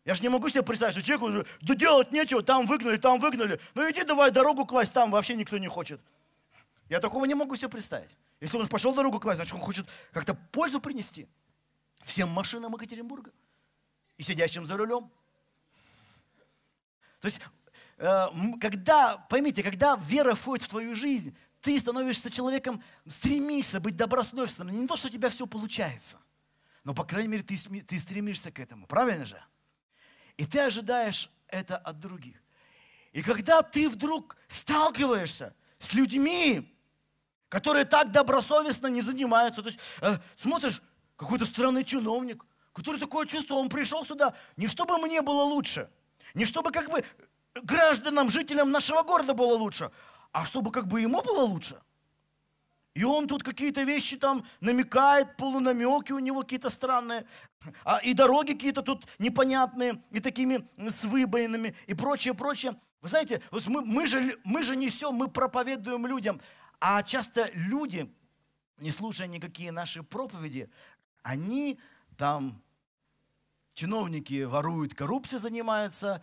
Я 0.06 0.16
же 0.16 0.22
не 0.22 0.30
могу 0.30 0.48
себе 0.50 0.64
представить, 0.64 0.96
что 0.96 1.04
человеку 1.04 1.26
уже, 1.26 1.46
да 1.62 1.76
делать 1.76 2.12
нечего, 2.12 2.42
там 2.42 2.66
выгнали, 2.66 2.98
там 2.98 3.20
выгнали. 3.20 3.60
Ну 3.76 3.90
иди 3.92 4.04
давай 4.04 4.32
дорогу 4.32 4.66
класть, 4.66 4.94
там 4.94 5.12
вообще 5.12 5.36
никто 5.36 5.58
не 5.58 5.68
хочет. 5.68 6.02
Я 6.88 7.00
такого 7.00 7.26
не 7.26 7.36
могу 7.36 7.56
себе 7.58 7.70
представить. 7.70 8.10
Если 8.40 8.58
он 8.58 8.68
пошел 8.70 8.96
дорогу 8.96 9.20
класть, 9.20 9.38
значит 9.38 9.54
он 9.54 9.60
хочет 9.60 9.86
как-то 10.14 10.34
пользу 10.34 10.80
принести 10.80 11.28
всем 12.02 12.30
машинам 12.30 12.74
Екатеринбурга 12.74 13.32
и 14.18 14.24
сидящим 14.24 14.66
за 14.66 14.78
рулем. 14.78 15.12
То 17.20 17.26
есть, 17.28 17.42
э, 17.98 18.28
когда, 18.62 19.18
поймите, 19.30 19.62
когда 19.62 19.98
вера 20.02 20.34
входит 20.34 20.66
в 20.66 20.70
твою 20.70 20.96
жизнь, 20.96 21.36
ты 21.60 21.78
становишься 21.78 22.32
человеком, 22.32 22.82
стремишься 23.06 23.82
быть 23.82 23.98
добросовестным. 23.98 24.70
Не 24.70 24.88
то, 24.88 24.96
что 24.96 25.10
у 25.10 25.12
тебя 25.12 25.30
все 25.30 25.46
получается– 25.46 26.18
но, 26.84 26.94
по 26.94 27.04
крайней 27.04 27.30
мере, 27.30 27.44
ты, 27.44 27.56
ты 27.82 28.00
стремишься 28.00 28.52
к 28.52 28.60
этому. 28.60 28.88
Правильно 28.88 29.26
же? 29.26 29.42
И 30.38 30.46
ты 30.46 30.60
ожидаешь 30.60 31.30
это 31.48 31.78
от 31.78 32.00
других. 32.00 32.42
И 33.12 33.22
когда 33.22 33.62
ты 33.62 33.90
вдруг 33.90 34.38
сталкиваешься 34.48 35.54
с 35.80 35.94
людьми, 35.94 36.76
которые 37.50 37.86
так 37.86 38.12
добросовестно 38.12 38.88
не 38.88 39.02
занимаются, 39.02 39.62
то 39.62 39.70
есть 39.70 39.80
э, 40.02 40.18
смотришь, 40.38 40.82
какой-то 41.16 41.46
странный 41.46 41.84
чиновник, 41.84 42.46
который 42.72 43.00
такое 43.00 43.26
чувство, 43.26 43.56
он 43.56 43.68
пришел 43.70 44.06
сюда 44.06 44.36
не 44.56 44.68
чтобы 44.68 44.98
мне 45.00 45.22
было 45.22 45.44
лучше, 45.44 45.90
не 46.34 46.46
чтобы 46.46 46.72
как 46.72 46.90
бы 46.90 47.04
гражданам, 47.56 48.30
жителям 48.30 48.72
нашего 48.72 49.04
города 49.04 49.34
было 49.34 49.56
лучше, 49.56 49.92
а 50.32 50.46
чтобы 50.46 50.72
как 50.72 50.88
бы 50.88 51.02
ему 51.02 51.22
было 51.22 51.42
лучше. 51.42 51.82
И 53.00 53.04
он 53.06 53.28
тут 53.28 53.44
какие-то 53.44 53.84
вещи 53.84 54.18
там 54.18 54.46
намекает, 54.60 55.38
полунамеки 55.38 56.12
у 56.12 56.20
него 56.20 56.42
какие-то 56.42 56.70
странные. 56.70 57.26
А, 57.86 58.00
и 58.00 58.14
дороги 58.14 58.52
какие-то 58.52 58.82
тут 58.82 59.08
непонятные, 59.20 60.04
и 60.12 60.20
такими 60.20 60.68
с 60.78 61.06
выбоинами, 61.06 61.74
и 61.88 61.94
прочее, 61.94 62.34
прочее. 62.34 62.76
Вы 63.00 63.08
знаете, 63.08 63.42
мы, 63.68 63.86
мы, 63.86 64.06
же, 64.06 64.38
мы 64.44 64.64
же 64.64 64.76
несем, 64.76 65.14
мы 65.14 65.30
проповедуем 65.30 66.08
людям. 66.08 66.42
А 66.82 67.02
часто 67.02 67.50
люди, 67.54 68.14
не 68.80 68.92
слушая 68.92 69.30
никакие 69.30 69.72
наши 69.72 70.04
проповеди, 70.04 70.70
они 71.24 71.80
там, 72.18 72.62
чиновники 73.76 74.44
воруют, 74.44 74.94
коррупцией 74.94 75.40
занимаются, 75.40 76.22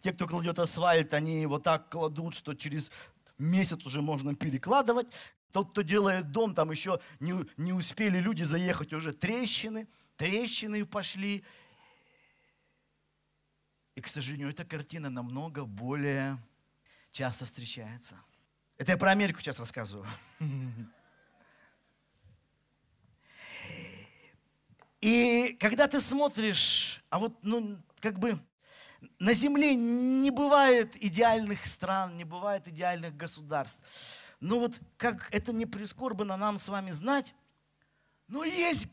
те, 0.00 0.14
кто 0.14 0.26
кладет 0.26 0.58
асфальт, 0.58 1.12
они 1.12 1.42
его 1.42 1.58
так 1.58 1.90
кладут, 1.90 2.34
что 2.34 2.54
через 2.54 2.90
месяц 3.36 3.84
уже 3.84 4.00
можно 4.00 4.34
перекладывать. 4.34 5.08
Тот, 5.52 5.70
кто 5.70 5.82
делает 5.82 6.32
дом, 6.32 6.54
там 6.54 6.70
еще 6.70 6.98
не, 7.20 7.34
не 7.58 7.72
успели 7.72 8.18
люди 8.18 8.42
заехать, 8.42 8.92
уже 8.94 9.12
трещины, 9.12 9.86
трещины 10.16 10.84
пошли. 10.86 11.44
И, 13.94 14.00
к 14.00 14.08
сожалению, 14.08 14.48
эта 14.48 14.64
картина 14.64 15.10
намного 15.10 15.64
более 15.64 16.38
часто 17.12 17.44
встречается. 17.44 18.16
Это 18.78 18.92
я 18.92 18.96
про 18.96 19.10
Америку 19.10 19.40
сейчас 19.40 19.58
рассказываю. 19.58 20.06
И 25.02 25.56
когда 25.60 25.86
ты 25.88 26.00
смотришь, 26.00 27.04
а 27.10 27.18
вот, 27.18 27.36
ну, 27.42 27.76
как 28.00 28.18
бы, 28.20 28.38
на 29.18 29.34
земле 29.34 29.74
не 29.74 30.30
бывает 30.30 30.94
идеальных 31.02 31.66
стран, 31.66 32.16
не 32.16 32.24
бывает 32.24 32.68
идеальных 32.68 33.16
государств. 33.16 33.82
Но 34.42 34.58
вот 34.58 34.74
как 34.96 35.32
это 35.32 35.52
не 35.52 35.66
прискорбно 35.66 36.36
нам 36.36 36.58
с 36.58 36.68
вами 36.68 36.90
знать, 36.90 37.32
но 38.26 38.42
есть 38.42 38.88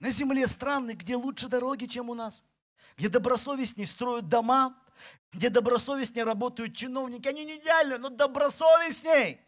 на 0.00 0.10
земле 0.10 0.46
страны, 0.46 0.92
где 0.92 1.16
лучше 1.16 1.48
дороги, 1.48 1.84
чем 1.84 2.08
у 2.08 2.14
нас, 2.14 2.42
где 2.96 3.10
добросовестнее 3.10 3.86
строят 3.86 4.26
дома, 4.26 4.74
где 5.32 5.50
добросовестнее 5.50 6.24
работают 6.24 6.74
чиновники. 6.74 7.28
Они 7.28 7.44
не 7.44 7.58
идеальны, 7.58 7.98
но 7.98 8.08
добросовестней. 8.08 9.38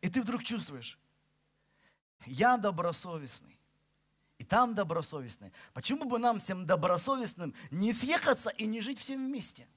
И 0.00 0.08
ты 0.08 0.22
вдруг 0.22 0.42
чувствуешь, 0.42 0.98
я 2.24 2.56
добросовестный, 2.56 3.60
и 4.38 4.44
там 4.44 4.74
добросовестный. 4.74 5.52
Почему 5.74 6.06
бы 6.06 6.18
нам 6.18 6.38
всем 6.38 6.64
добросовестным 6.64 7.54
не 7.70 7.92
съехаться 7.92 8.48
и 8.48 8.64
не 8.64 8.80
жить 8.80 8.98
всем 8.98 9.26
вместе? 9.26 9.68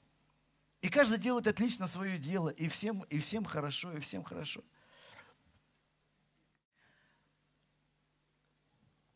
И 0.86 0.88
каждый 0.88 1.18
делает 1.18 1.48
отлично 1.48 1.88
свое 1.88 2.20
дело, 2.20 2.50
и 2.50 2.70
всем, 2.70 3.02
и 3.10 3.18
всем 3.18 3.44
хорошо, 3.44 3.92
и 3.94 4.00
всем 4.00 4.24
хорошо. 4.24 4.62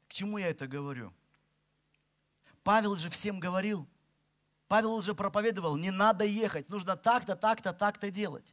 К 0.08 0.14
чему 0.14 0.40
я 0.40 0.48
это 0.48 0.66
говорю? 0.66 1.14
Павел 2.64 2.96
же 2.96 3.12
всем 3.12 3.40
говорил, 3.40 3.88
Павел 4.68 4.96
уже 4.96 5.14
проповедовал, 5.14 5.78
не 5.78 5.92
надо 5.92 6.26
ехать, 6.26 6.70
нужно 6.70 6.98
так-то, 6.98 7.36
так-то, 7.36 7.72
так-то 7.72 8.10
делать. 8.10 8.52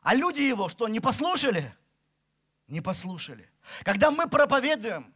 А 0.00 0.14
люди 0.14 0.40
его 0.40 0.70
что, 0.70 0.88
не 0.88 1.00
послушали? 1.00 1.76
Не 2.66 2.80
послушали. 2.80 3.46
Когда 3.82 4.10
мы 4.10 4.26
проповедуем, 4.26 5.14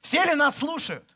все 0.00 0.24
ли 0.24 0.34
нас 0.34 0.56
слушают? 0.56 1.13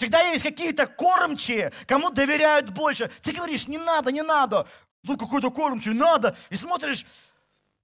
Всегда 0.00 0.22
есть 0.22 0.42
какие-то 0.42 0.86
кормчие, 0.86 1.74
кому 1.86 2.08
доверяют 2.08 2.70
больше. 2.70 3.10
Ты 3.20 3.32
говоришь, 3.32 3.68
не 3.68 3.76
надо, 3.76 4.10
не 4.10 4.22
надо. 4.22 4.66
Ну, 5.02 5.18
какой-то 5.18 5.50
кормчий, 5.50 5.92
надо. 5.92 6.34
И 6.48 6.56
смотришь, 6.56 7.04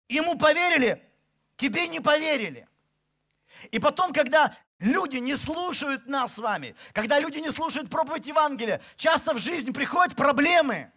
ему 0.08 0.38
поверили, 0.38 1.06
тебе 1.56 1.86
не 1.88 2.00
поверили. 2.00 2.66
И 3.70 3.78
потом, 3.78 4.14
когда 4.14 4.56
люди 4.78 5.18
не 5.18 5.36
слушают 5.36 6.06
нас 6.06 6.36
с 6.36 6.38
вами, 6.38 6.74
когда 6.94 7.20
люди 7.20 7.36
не 7.36 7.50
слушают 7.50 7.90
проповедь 7.90 8.26
Евангелия, 8.26 8.80
часто 8.96 9.34
в 9.34 9.38
жизнь 9.38 9.74
приходят 9.74 10.16
проблемы. 10.16 10.90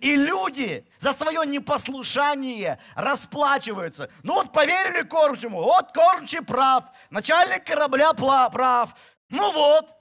И 0.00 0.16
люди 0.16 0.84
за 0.98 1.12
свое 1.12 1.46
непослушание 1.46 2.80
расплачиваются. 2.96 4.10
Ну 4.24 4.34
вот 4.34 4.52
поверили 4.52 5.02
кормчему, 5.02 5.62
вот 5.62 5.92
кормчий 5.92 6.42
прав, 6.42 6.86
начальник 7.08 7.62
корабля 7.62 8.12
прав. 8.14 8.96
Ну 9.30 9.52
вот, 9.52 9.94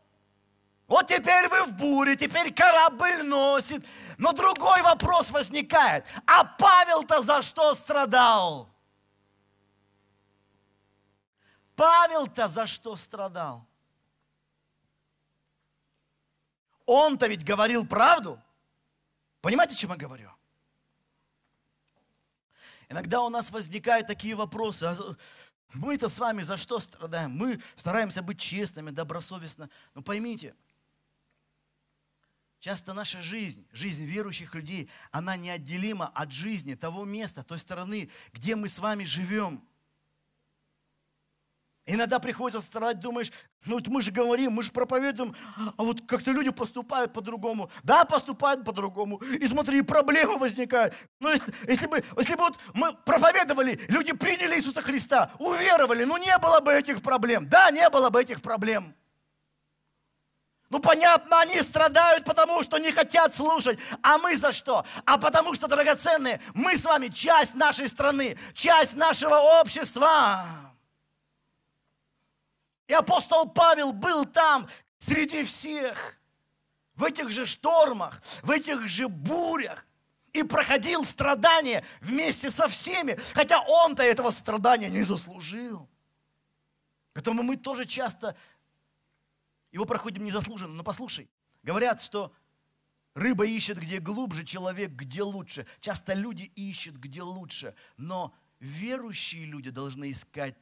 вот 0.87 1.07
теперь 1.07 1.49
вы 1.49 1.65
в 1.65 1.73
буре, 1.73 2.15
теперь 2.15 2.53
корабль 2.53 3.21
носит. 3.23 3.85
Но 4.17 4.31
другой 4.31 4.81
вопрос 4.81 5.31
возникает. 5.31 6.05
А 6.25 6.45
Павел-то 6.45 7.21
за 7.21 7.41
что 7.41 7.75
страдал? 7.75 8.69
Павел-то 11.75 12.47
за 12.47 12.65
что 12.67 12.95
страдал? 12.95 13.67
Он-то 16.85 17.27
ведь 17.27 17.43
говорил 17.43 17.85
правду. 17.85 18.41
Понимаете, 19.41 19.75
чем 19.75 19.89
я 19.89 19.97
говорю? 19.97 20.31
Иногда 22.87 23.21
у 23.21 23.29
нас 23.29 23.51
возникают 23.51 24.07
такие 24.07 24.35
вопросы. 24.35 24.83
А 24.85 24.97
мы-то 25.73 26.07
с 26.07 26.17
вами 26.17 26.43
за 26.43 26.55
что 26.55 26.79
страдаем? 26.79 27.31
Мы 27.31 27.61
стараемся 27.75 28.21
быть 28.21 28.39
честными, 28.39 28.91
добросовестно. 28.91 29.69
Но 29.93 30.01
поймите– 30.01 30.55
Часто 32.67 32.91
наша 32.91 33.21
жизнь, 33.21 33.65
жизнь 33.71 34.03
верующих 34.03 34.53
людей, 34.53 34.89
она 35.13 35.37
неотделима 35.37 36.11
от 36.13 36.33
жизни 36.33 36.73
того 36.73 37.05
места, 37.05 37.41
той 37.41 37.59
стороны, 37.59 38.09
где 38.33 38.57
мы 38.57 38.67
с 38.67 38.79
вами 38.79 39.05
живем. 39.05 39.65
Иногда 41.85 42.19
приходится 42.19 42.59
страдать, 42.59 42.99
думаешь, 42.99 43.31
ну 43.63 43.75
вот 43.75 43.87
мы 43.87 44.01
же 44.01 44.11
говорим, 44.11 44.51
мы 44.51 44.63
же 44.63 44.71
проповедуем, 44.73 45.33
а 45.55 45.81
вот 45.81 46.05
как-то 46.05 46.33
люди 46.33 46.49
поступают 46.49 47.13
по-другому. 47.13 47.71
Да, 47.83 48.03
поступают 48.03 48.65
по-другому. 48.65 49.19
И 49.19 49.47
смотри, 49.47 49.81
проблемы 49.81 50.37
возникают. 50.37 50.93
Но 51.21 51.31
если, 51.31 51.53
если, 51.69 51.87
бы, 51.87 52.03
если 52.17 52.35
бы 52.35 52.41
вот 52.41 52.59
мы 52.73 52.93
проповедовали, 53.05 53.79
люди 53.87 54.11
приняли 54.11 54.57
Иисуса 54.57 54.81
Христа, 54.81 55.31
уверовали, 55.39 56.03
ну 56.03 56.17
не 56.17 56.37
было 56.37 56.59
бы 56.59 56.73
этих 56.73 57.01
проблем. 57.01 57.47
Да, 57.47 57.71
не 57.71 57.89
было 57.89 58.09
бы 58.09 58.21
этих 58.21 58.41
проблем. 58.41 58.93
Ну, 60.69 60.79
понятно, 60.79 61.39
они 61.39 61.61
страдают, 61.61 62.25
потому 62.25 62.61
что 62.61 62.77
не 62.77 62.91
хотят 62.91 63.35
слушать. 63.35 63.79
А 64.01 64.17
мы 64.17 64.35
за 64.35 64.51
что? 64.51 64.85
А 65.05 65.17
потому 65.17 65.53
что, 65.53 65.67
драгоценные, 65.67 66.41
мы 66.53 66.75
с 66.75 66.83
вами 66.83 67.07
часть 67.07 67.55
нашей 67.55 67.87
страны, 67.87 68.37
часть 68.53 68.95
нашего 68.95 69.35
общества. 69.61 70.45
И 72.87 72.93
апостол 72.93 73.47
Павел 73.49 73.93
был 73.93 74.25
там 74.25 74.67
среди 74.99 75.45
всех, 75.45 76.17
в 76.95 77.03
этих 77.03 77.31
же 77.31 77.45
штормах, 77.45 78.21
в 78.41 78.51
этих 78.51 78.87
же 78.89 79.07
бурях. 79.07 79.85
И 80.33 80.43
проходил 80.43 81.05
страдания 81.05 81.83
вместе 82.01 82.51
со 82.51 82.67
всеми, 82.67 83.17
хотя 83.33 83.61
он-то 83.61 84.03
этого 84.03 84.31
страдания 84.31 84.89
не 84.89 85.03
заслужил. 85.03 85.89
Поэтому 87.13 87.41
мы 87.41 87.55
тоже 87.55 87.85
часто 87.85 88.35
его 89.71 89.85
проходим 89.85 90.23
незаслуженно. 90.23 90.73
Но 90.73 90.83
послушай, 90.83 91.29
говорят, 91.63 92.01
что 92.01 92.33
рыба 93.13 93.45
ищет 93.45 93.79
где 93.79 93.99
глубже, 93.99 94.43
человек 94.45 94.91
где 94.91 95.23
лучше. 95.23 95.65
Часто 95.79 96.13
люди 96.13 96.43
ищут 96.55 96.95
где 96.95 97.21
лучше. 97.21 97.75
Но 97.97 98.33
верующие 98.59 99.45
люди 99.45 99.69
должны 99.69 100.11
искать 100.11 100.55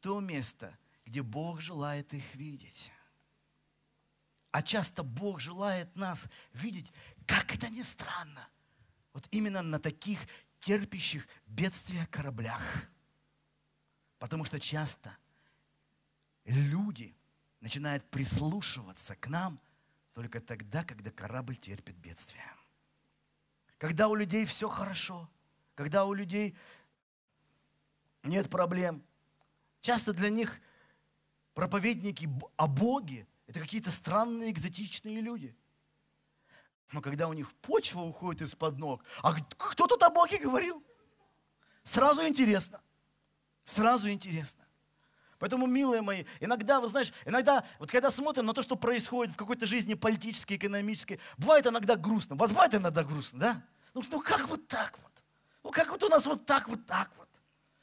то 0.00 0.20
место, 0.20 0.76
где 1.04 1.22
Бог 1.22 1.60
желает 1.60 2.12
их 2.12 2.34
видеть. 2.34 2.90
А 4.50 4.62
часто 4.62 5.02
Бог 5.02 5.40
желает 5.40 5.96
нас 5.96 6.28
видеть, 6.52 6.92
как 7.26 7.54
это 7.54 7.70
ни 7.70 7.82
странно, 7.82 8.46
вот 9.14 9.26
именно 9.30 9.62
на 9.62 9.78
таких 9.78 10.20
терпящих 10.60 11.26
бедствия 11.46 12.06
кораблях. 12.06 12.62
Потому 14.18 14.44
что 14.44 14.60
часто 14.60 15.16
люди 16.44 17.16
начинают 17.62 18.04
прислушиваться 18.10 19.16
к 19.16 19.28
нам 19.28 19.58
только 20.12 20.40
тогда, 20.40 20.84
когда 20.84 21.10
корабль 21.10 21.56
терпит 21.56 21.96
бедствие. 21.96 22.44
Когда 23.78 24.08
у 24.08 24.14
людей 24.14 24.44
все 24.44 24.68
хорошо, 24.68 25.30
когда 25.74 26.04
у 26.04 26.12
людей 26.12 26.54
нет 28.24 28.50
проблем. 28.50 29.02
Часто 29.80 30.12
для 30.12 30.28
них 30.28 30.60
проповедники 31.54 32.28
о 32.56 32.66
Боге– 32.66 33.26
это 33.46 33.60
какие-то 33.60 33.90
странные, 33.90 34.50
экзотичные 34.50 35.20
люди. 35.20 35.56
Но 36.92 37.00
когда 37.00 37.28
у 37.28 37.32
них 37.32 37.52
почва 37.54 38.00
уходит 38.00 38.42
из-под 38.42 38.78
ног, 38.78 39.04
а 39.22 39.34
кто 39.34 39.86
тут 39.86 40.02
о 40.02 40.10
Боге 40.10 40.38
говорил? 40.38 40.84
Сразу 41.84 42.26
интересно. 42.26 42.82
Сразу 43.64 44.10
интересно. 44.10 44.64
Поэтому, 45.42 45.66
милые 45.66 46.02
мои, 46.02 46.22
иногда, 46.38 46.80
вы 46.80 46.86
знаешь, 46.86 47.12
иногда, 47.26 47.64
вот 47.80 47.90
когда 47.90 48.12
смотрим 48.12 48.46
на 48.46 48.54
то, 48.54 48.62
что 48.62 48.76
происходит 48.76 49.34
в 49.34 49.36
какой-то 49.36 49.66
жизни 49.66 49.94
политической, 49.94 50.54
экономической, 50.54 51.18
бывает 51.36 51.66
иногда 51.66 51.96
грустно. 51.96 52.36
Вас 52.36 52.50
бывает 52.50 52.72
иногда 52.76 53.02
грустно, 53.02 53.40
да? 53.40 53.62
Ну, 53.92 54.02
ну 54.08 54.20
как 54.20 54.46
вот 54.46 54.68
так 54.68 54.96
вот? 55.02 55.10
Ну 55.64 55.72
как 55.72 55.90
вот 55.90 56.00
у 56.04 56.08
нас 56.08 56.26
вот 56.26 56.46
так, 56.46 56.68
вот 56.68 56.86
так 56.86 57.10
вот? 57.16 57.28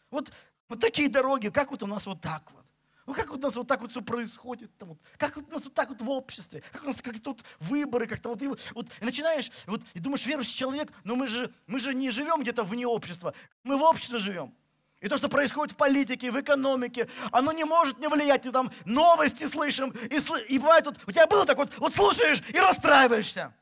Вот, 0.10 0.32
вот 0.70 0.80
такие 0.80 1.10
дороги, 1.10 1.50
как 1.50 1.72
вот 1.72 1.84
у 1.84 1.86
нас 1.86 2.06
вот 2.06 2.22
так 2.22 2.44
вот? 2.54 2.64
Ну 3.06 3.14
как 3.14 3.28
вот 3.28 3.40
у 3.40 3.42
нас 3.42 3.56
вот 3.58 3.68
так 3.68 3.82
вот 3.82 3.92
все 3.92 4.02
происходит? 4.02 4.72
Там, 4.78 4.90
вот, 4.90 5.00
как 5.18 5.36
вот 5.36 5.50
у 5.50 5.52
нас 5.52 5.66
вот 5.66 5.74
так 5.74 5.90
вот 5.90 6.00
в 6.00 6.10
обществе? 6.10 6.64
Как 6.72 6.84
у 6.84 6.88
нас 6.88 7.02
как 7.02 7.20
тут 7.20 7.44
выборы 7.60 8.08
как-то 8.08 8.30
вот, 8.30 8.42
и, 8.42 8.48
вот 8.48 8.88
и 9.02 9.04
начинаешь, 9.04 9.52
вот, 9.66 9.82
и 9.94 10.00
думаешь, 10.00 10.26
верующий 10.26 10.56
человек, 10.56 10.94
но 11.04 11.18
мы 11.18 11.28
же, 11.28 11.54
мы 11.68 11.82
же 11.82 11.94
не 11.94 12.10
живем 12.10 12.42
где-то 12.42 12.64
вне 12.64 12.88
общества, 12.88 13.34
мы 13.66 13.76
в 13.76 13.82
обществе 13.82 14.18
живем. 14.18 14.56
И 15.02 15.08
то, 15.08 15.18
что 15.18 15.30
происходит 15.30 15.74
в 15.74 15.78
политике, 15.78 16.30
в 16.30 16.40
экономике, 16.40 17.10
оно 17.32 17.54
не 17.54 17.64
может 17.64 18.00
не 18.00 18.08
влиять. 18.08 18.42
Ты 18.42 18.52
там 18.52 18.70
новости 18.84 19.46
слышим. 19.46 19.92
И, 19.92 20.18
и 20.54 20.60
бывает, 20.60 20.86
вот, 20.86 20.98
у 21.08 21.12
тебя 21.12 21.26
было 21.26 21.46
так 21.46 21.58
вот, 21.58 21.78
вот 21.78 21.96
слушаешь 21.96 22.42
и 22.50 22.60
расстраиваешься. 22.60 23.54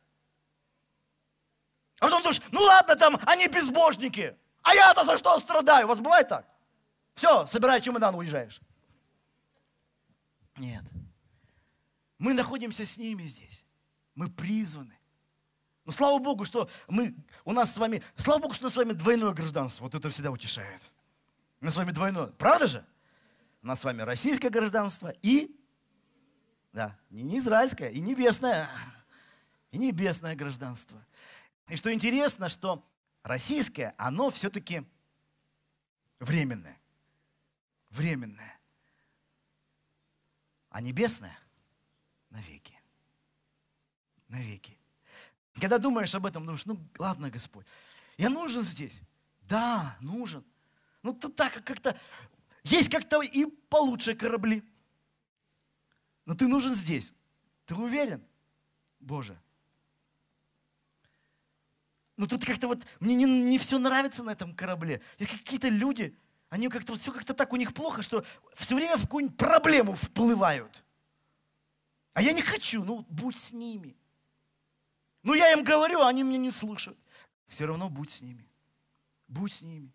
А 1.99 2.05
потом 2.05 2.23
думаешь, 2.23 2.41
ну 2.51 2.61
ладно, 2.61 2.95
там, 2.95 3.19
они 3.25 3.47
безбожники. 3.47 4.35
А 4.63 4.73
я-то 4.73 5.05
за 5.05 5.17
что 5.17 5.37
страдаю? 5.39 5.85
У 5.85 5.89
вас 5.89 5.99
бывает 5.99 6.27
так? 6.27 6.47
Все, 7.13 7.45
собирай 7.47 7.81
чемодан, 7.81 8.15
уезжаешь. 8.15 8.59
Нет. 10.57 10.83
Мы 12.17 12.33
находимся 12.33 12.85
с 12.85 12.97
ними 12.97 13.23
здесь. 13.23 13.63
Мы 14.15 14.27
призваны. 14.29 14.97
Но 15.85 15.91
слава 15.91 16.17
Богу, 16.17 16.45
что 16.45 16.67
мы, 16.87 17.15
у 17.45 17.53
нас 17.53 17.73
с 17.73 17.77
вами, 17.77 18.03
слава 18.15 18.41
Богу, 18.41 18.55
что 18.55 18.65
у 18.65 18.67
нас 18.67 18.73
с 18.73 18.77
вами 18.77 18.93
двойное 18.93 19.33
гражданство. 19.33 19.83
Вот 19.83 19.93
это 19.93 20.09
всегда 20.09 20.31
утешает. 20.31 20.81
Мы 21.59 21.71
с 21.71 21.75
вами 21.75 21.91
двойное. 21.91 22.27
Правда 22.27 22.67
же? 22.67 22.85
У 23.63 23.67
нас 23.67 23.81
с 23.81 23.83
вами 23.83 24.01
российское 24.01 24.49
гражданство 24.49 25.13
и, 25.21 25.55
да, 26.71 26.97
не, 27.09 27.23
не 27.23 27.39
израильское, 27.39 27.89
и 27.89 27.99
небесное, 27.99 28.69
и 29.71 29.77
небесное 29.77 30.35
гражданство. 30.35 31.03
И 31.67 31.75
что 31.75 31.93
интересно, 31.93 32.49
что 32.49 32.87
российское, 33.23 33.93
оно 33.97 34.29
все-таки 34.29 34.83
временное. 36.19 36.77
Временное. 37.89 38.59
А 40.69 40.81
небесное 40.81 41.37
навеки. 42.29 42.79
Навеки. 44.27 44.77
Когда 45.55 45.79
думаешь 45.79 46.13
об 46.13 46.25
этом, 46.25 46.45
думаешь, 46.45 46.65
ну 46.65 46.77
ладно, 46.99 47.31
Господь, 47.31 47.65
я 48.17 48.29
нужен 48.29 48.61
здесь. 48.61 49.01
Да, 49.41 49.97
нужен. 50.01 50.45
Ну, 51.03 51.13
то 51.13 51.29
так 51.29 51.63
как-то, 51.63 51.99
есть 52.63 52.89
как-то 52.89 53.21
и 53.21 53.45
получше 53.45 54.15
корабли. 54.15 54.63
Но 56.25 56.35
ты 56.35 56.47
нужен 56.47 56.75
здесь. 56.75 57.13
Ты 57.65 57.75
уверен? 57.75 58.23
Боже. 58.99 59.39
Но 62.17 62.25
тут 62.25 62.43
как-то 62.43 62.67
вот, 62.67 62.85
мне 62.99 63.15
не, 63.15 63.25
не 63.25 63.59
все 63.59 63.77
нравится 63.77 64.23
на 64.23 64.31
этом 64.31 64.53
корабле. 64.53 65.01
Есть 65.19 65.31
какие-то 65.31 65.69
люди, 65.69 66.17
они 66.49 66.67
как-то 66.67 66.93
вот 66.93 67.01
все 67.01 67.11
как-то 67.11 67.33
так 67.33 67.53
у 67.53 67.55
них 67.57 67.73
плохо, 67.73 68.01
что 68.01 68.25
все 68.55 68.75
время 68.75 68.97
в 68.97 69.03
какую-нибудь 69.03 69.37
проблему 69.37 69.93
вплывают. 69.93 70.83
А 72.13 72.21
я 72.21 72.33
не 72.33 72.41
хочу, 72.41 72.83
ну 72.83 73.05
будь 73.09 73.37
с 73.37 73.51
ними. 73.51 73.95
Ну 75.23 75.35
я 75.35 75.51
им 75.51 75.63
говорю, 75.63 76.01
а 76.01 76.09
они 76.09 76.23
меня 76.23 76.39
не 76.39 76.51
слушают. 76.51 76.97
Все 77.47 77.65
равно 77.65 77.89
будь 77.89 78.11
с 78.11 78.21
ними. 78.21 78.49
Будь 79.27 79.53
с 79.53 79.61
ними. 79.61 79.93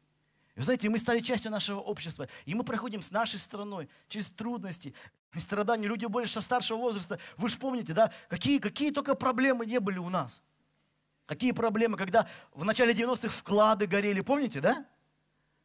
Вы 0.63 0.67
знаете, 0.67 0.89
мы 0.89 0.99
стали 0.99 1.19
частью 1.19 1.51
нашего 1.51 1.81
общества, 1.81 2.29
и 2.45 2.55
мы 2.55 2.63
проходим 2.63 3.03
с 3.03 3.11
нашей 3.11 3.41
страной 3.41 3.89
через 4.07 4.29
трудности, 4.29 4.95
страдания. 5.35 5.89
Люди 5.89 6.07
больше 6.07 6.41
старшего 6.41 6.79
возраста, 6.79 7.19
вы 7.37 7.49
же 7.49 7.59
помните, 7.59 7.93
да, 7.93 8.13
какие, 8.29 8.61
какие 8.61 8.93
только 8.93 9.17
проблемы 9.17 9.67
не 9.67 9.81
были 9.81 9.99
у 9.99 10.09
нас. 10.09 10.41
Какие 11.27 11.51
проблемы, 11.51 11.97
когда 11.97 12.29
в 12.53 12.65
начале 12.65 12.93
90-х 12.93 13.29
вклады 13.31 13.89
горели, 13.89 14.21
помните, 14.21 14.61
да? 14.61 14.87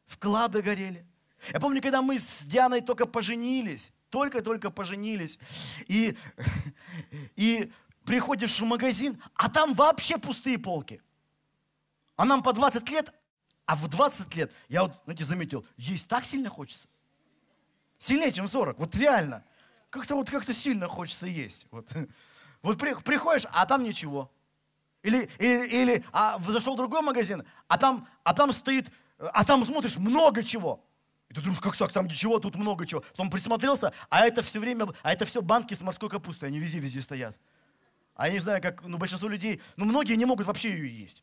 Вклады 0.06 0.62
горели. 0.62 1.06
Я 1.52 1.60
помню, 1.60 1.80
когда 1.80 2.02
мы 2.02 2.18
с 2.18 2.42
Дианой 2.42 2.80
только 2.80 3.06
поженились, 3.06 3.92
только-только 4.10 4.68
поженились, 4.68 5.38
и, 5.86 6.18
и 7.36 7.72
приходишь 8.04 8.58
в 8.58 8.64
магазин, 8.64 9.22
а 9.34 9.48
там 9.48 9.74
вообще 9.74 10.18
пустые 10.18 10.58
полки. 10.58 11.00
А 12.16 12.24
нам 12.24 12.42
по 12.42 12.52
20 12.52 12.90
лет, 12.90 13.14
а 13.68 13.74
в 13.74 13.86
20 13.86 14.34
лет, 14.34 14.50
я 14.70 14.84
вот, 14.84 14.94
знаете, 15.04 15.26
заметил, 15.26 15.66
есть 15.76 16.08
так 16.08 16.24
сильно 16.24 16.48
хочется. 16.48 16.88
Сильнее, 17.98 18.32
чем 18.32 18.48
40. 18.48 18.78
Вот 18.78 18.96
реально. 18.96 19.44
Как-то 19.90 20.14
вот 20.14 20.30
как-то 20.30 20.54
сильно 20.54 20.88
хочется 20.88 21.26
есть. 21.26 21.66
Вот, 21.70 21.86
вот 22.62 22.78
при, 22.78 22.94
приходишь, 22.94 23.44
а 23.52 23.66
там 23.66 23.84
ничего. 23.84 24.32
Или, 25.02 25.28
или, 25.38 25.66
или 25.66 26.04
а, 26.12 26.38
зашел 26.40 26.74
в 26.74 26.76
другой 26.78 27.02
магазин, 27.02 27.44
а 27.66 27.76
там, 27.76 28.08
а 28.24 28.32
там 28.32 28.54
стоит, 28.54 28.88
а 29.18 29.44
там 29.44 29.62
смотришь 29.66 29.98
много 29.98 30.42
чего. 30.42 30.82
И 31.28 31.34
ты 31.34 31.42
думаешь, 31.42 31.60
как 31.60 31.76
так, 31.76 31.92
там 31.92 32.06
ничего, 32.06 32.38
тут 32.38 32.54
много 32.54 32.86
чего. 32.86 33.02
Потом 33.10 33.28
присмотрелся, 33.28 33.92
а 34.08 34.26
это 34.26 34.40
все 34.40 34.60
время, 34.60 34.88
а 35.02 35.12
это 35.12 35.26
все 35.26 35.42
банки 35.42 35.74
с 35.74 35.82
морской 35.82 36.08
капустой, 36.08 36.48
они 36.48 36.58
везде-везде 36.58 37.02
стоят. 37.02 37.38
А 38.14 38.28
я 38.28 38.32
не 38.32 38.38
знаю, 38.38 38.62
как, 38.62 38.82
ну, 38.82 38.96
большинство 38.96 39.28
людей, 39.28 39.60
ну, 39.76 39.84
многие 39.84 40.14
не 40.14 40.24
могут 40.24 40.46
вообще 40.46 40.70
ее 40.70 40.88
есть. 40.88 41.22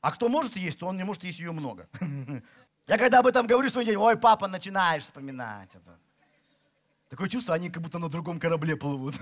А 0.00 0.12
кто 0.12 0.28
может 0.28 0.56
есть, 0.56 0.78
то 0.78 0.86
он 0.86 0.96
не 0.96 1.04
может 1.04 1.24
есть 1.24 1.38
ее 1.38 1.52
много. 1.52 1.88
Я 2.86 2.98
когда 2.98 3.18
об 3.18 3.26
этом 3.26 3.46
говорю 3.46 3.68
своим 3.68 3.86
детям, 3.86 4.02
ой, 4.02 4.16
папа, 4.16 4.48
начинаешь 4.48 5.02
вспоминать 5.02 5.74
это. 5.74 5.98
Такое 7.08 7.28
чувство, 7.28 7.54
они 7.54 7.70
как 7.70 7.82
будто 7.82 7.98
на 7.98 8.08
другом 8.08 8.38
корабле 8.38 8.76
плывут. 8.76 9.14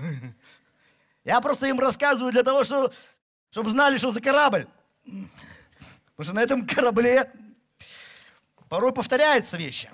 Я 1.23 1.41
просто 1.41 1.67
им 1.67 1.79
рассказываю 1.79 2.31
для 2.31 2.43
того, 2.43 2.63
что, 2.63 2.91
чтобы 3.49 3.71
знали, 3.71 3.97
что 3.97 4.11
за 4.11 4.21
корабль. 4.21 4.67
Потому 5.03 6.23
что 6.23 6.33
на 6.33 6.41
этом 6.41 6.65
корабле 6.65 7.31
порой 8.69 8.93
повторяются 8.93 9.57
вещи. 9.57 9.89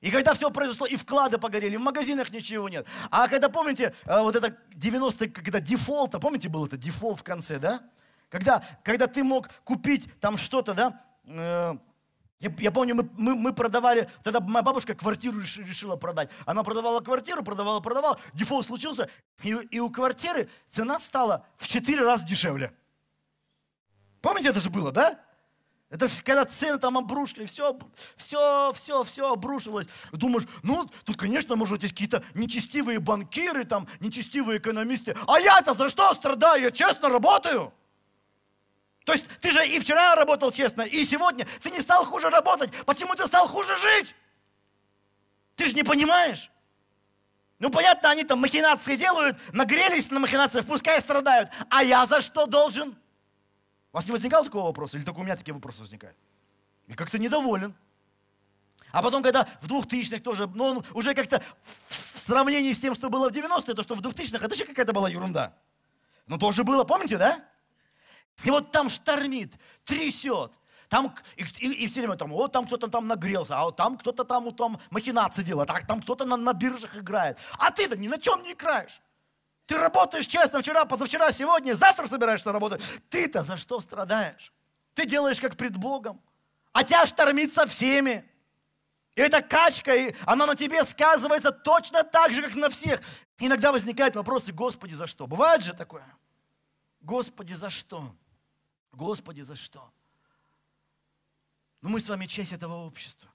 И 0.00 0.10
когда 0.10 0.34
все 0.34 0.50
произошло, 0.50 0.86
и 0.86 0.96
вклады 0.96 1.38
погорели, 1.38 1.76
в 1.76 1.80
магазинах 1.80 2.30
ничего 2.30 2.68
нет. 2.68 2.86
А 3.10 3.26
когда, 3.26 3.48
помните, 3.48 3.94
э, 4.04 4.20
вот 4.20 4.36
это 4.36 4.54
90-е, 4.74 5.30
когда 5.30 5.60
дефолт, 5.60 6.12
помните, 6.20 6.50
был 6.50 6.66
это 6.66 6.76
дефолт 6.76 7.20
в 7.20 7.22
конце, 7.22 7.58
да? 7.58 7.80
Когда, 8.34 8.64
когда 8.82 9.06
ты 9.06 9.22
мог 9.22 9.48
купить 9.62 10.08
там 10.20 10.36
что-то, 10.36 10.74
да, 10.74 11.00
э, 11.24 11.76
Я, 12.40 12.52
я 12.58 12.72
помню, 12.72 12.96
мы, 12.96 13.08
мы, 13.16 13.36
мы 13.36 13.52
продавали, 13.52 14.10
тогда 14.24 14.40
моя 14.40 14.64
бабушка 14.64 14.96
квартиру 14.96 15.38
решила 15.38 15.94
продать. 15.94 16.30
Она 16.44 16.64
продавала 16.64 16.98
квартиру, 17.00 17.44
продавала, 17.44 17.78
продавала, 17.78 18.18
дефолт 18.32 18.66
случился, 18.66 19.08
и, 19.44 19.50
и 19.70 19.78
у 19.78 19.88
квартиры 19.88 20.50
цена 20.68 20.98
стала 20.98 21.46
в 21.56 21.68
4 21.68 22.04
раза 22.04 22.26
дешевле. 22.26 22.74
Помните, 24.20 24.48
это 24.48 24.58
же 24.58 24.68
было, 24.68 24.90
да? 24.90 25.20
Это 25.88 26.08
когда 26.24 26.44
цены 26.44 26.78
там 26.78 26.98
обрушили, 26.98 27.44
все, 27.46 27.78
все, 28.16 28.72
все, 28.74 29.04
все 29.04 29.32
обрушилось. 29.32 29.86
Думаешь, 30.10 30.48
ну, 30.64 30.90
тут, 31.04 31.16
конечно, 31.16 31.54
может 31.54 31.74
быть, 31.74 31.82
есть 31.84 31.94
какие-то 31.94 32.24
нечестивые 32.34 32.98
банкиры, 32.98 33.64
там, 33.64 33.86
нечестивые 34.00 34.58
экономисты. 34.58 35.16
А 35.28 35.38
я-то 35.38 35.74
за 35.74 35.88
что 35.88 36.12
страдаю? 36.14 36.64
Я 36.64 36.72
честно 36.72 37.08
работаю. 37.08 37.72
То 39.04 39.12
есть 39.12 39.24
ты 39.40 39.50
же 39.50 39.66
и 39.66 39.78
вчера 39.78 40.14
работал 40.14 40.50
честно, 40.50 40.82
и 40.82 41.04
сегодня. 41.04 41.46
Ты 41.62 41.70
не 41.70 41.80
стал 41.80 42.04
хуже 42.04 42.30
работать. 42.30 42.72
Почему 42.86 43.14
ты 43.14 43.26
стал 43.26 43.46
хуже 43.46 43.76
жить? 43.76 44.14
Ты 45.56 45.66
же 45.66 45.74
не 45.74 45.82
понимаешь. 45.82 46.50
Ну, 47.58 47.70
понятно, 47.70 48.10
они 48.10 48.24
там 48.24 48.40
махинации 48.40 48.96
делают, 48.96 49.38
нагрелись 49.52 50.10
на 50.10 50.18
махинациях, 50.20 50.66
пускай 50.66 51.00
страдают. 51.00 51.50
А 51.70 51.84
я 51.84 52.04
за 52.06 52.20
что 52.20 52.46
должен? 52.46 52.90
У 53.92 53.96
вас 53.96 54.06
не 54.06 54.12
возникало 54.12 54.44
такого 54.44 54.66
вопроса? 54.66 54.96
Или 54.96 55.04
только 55.04 55.18
у 55.20 55.22
меня 55.22 55.36
такие 55.36 55.54
вопросы 55.54 55.80
возникают? 55.80 56.16
И 56.88 56.94
как-то 56.94 57.18
недоволен. 57.18 57.74
А 58.90 59.02
потом, 59.02 59.22
когда 59.22 59.48
в 59.60 59.70
2000-х 59.70 60.20
тоже, 60.20 60.46
ну, 60.46 60.64
он 60.64 60.84
уже 60.94 61.14
как-то 61.14 61.42
в 61.88 62.18
сравнении 62.18 62.72
с 62.72 62.80
тем, 62.80 62.94
что 62.94 63.10
было 63.10 63.30
в 63.30 63.32
90-е, 63.32 63.74
то, 63.74 63.82
что 63.82 63.94
в 63.94 64.00
2000-х, 64.00 64.44
это 64.44 64.54
же 64.54 64.64
какая-то 64.64 64.92
была 64.92 65.08
ерунда. 65.08 65.54
Ну, 66.26 66.38
тоже 66.38 66.64
было, 66.64 66.84
помните, 66.84 67.18
да? 67.18 67.44
И 68.42 68.50
вот 68.50 68.72
там 68.72 68.90
штормит, 68.90 69.52
трясет. 69.84 70.52
Там, 70.88 71.14
и, 71.36 71.44
и, 71.58 71.84
и 71.84 71.88
все 71.88 72.00
время 72.00 72.16
там, 72.16 72.30
вот 72.30 72.52
там 72.52 72.66
кто-то 72.66 72.88
там 72.88 73.06
нагрелся, 73.06 73.58
а 73.58 73.64
вот 73.64 73.76
там 73.76 73.96
кто-то 73.96 74.24
там, 74.24 74.44
вот, 74.44 74.56
там 74.56 74.78
махинации 74.90 75.42
делает, 75.42 75.70
а 75.70 75.80
там 75.80 76.00
кто-то 76.02 76.24
на, 76.24 76.36
на 76.36 76.52
биржах 76.52 76.96
играет. 76.96 77.38
А 77.58 77.70
ты-то 77.70 77.96
ни 77.96 78.08
на 78.08 78.18
чем 78.18 78.42
не 78.42 78.52
играешь. 78.52 79.00
Ты 79.66 79.78
работаешь 79.78 80.26
честно 80.26 80.60
вчера, 80.60 80.84
позавчера, 80.84 81.32
сегодня, 81.32 81.74
завтра 81.74 82.06
собираешься 82.06 82.52
работать. 82.52 82.82
Ты-то 83.08 83.42
за 83.42 83.56
что 83.56 83.80
страдаешь? 83.80 84.52
Ты 84.94 85.06
делаешь 85.06 85.40
как 85.40 85.56
пред 85.56 85.76
Богом. 85.76 86.20
А 86.72 86.84
тебя 86.84 87.06
штормит 87.06 87.52
со 87.52 87.66
всеми. 87.66 88.28
И 89.14 89.20
эта 89.20 89.40
качка, 89.42 89.94
и 89.94 90.14
она 90.26 90.44
на 90.44 90.54
тебе 90.54 90.84
сказывается 90.84 91.50
точно 91.50 92.02
так 92.02 92.32
же, 92.32 92.42
как 92.42 92.54
на 92.56 92.68
всех. 92.68 93.00
Иногда 93.38 93.72
возникают 93.72 94.16
вопросы, 94.16 94.52
Господи, 94.52 94.94
за 94.94 95.06
что? 95.06 95.26
Бывает 95.26 95.62
же 95.62 95.72
такое? 95.72 96.06
Господи, 97.00 97.54
за 97.54 97.70
что? 97.70 98.12
Господи, 98.94 99.42
за 99.42 99.56
что? 99.56 99.92
Но 101.80 101.88
ну, 101.88 101.96
мы 101.96 102.00
с 102.00 102.08
вами 102.08 102.26
часть 102.26 102.52
этого 102.52 102.86
общества, 102.86 103.30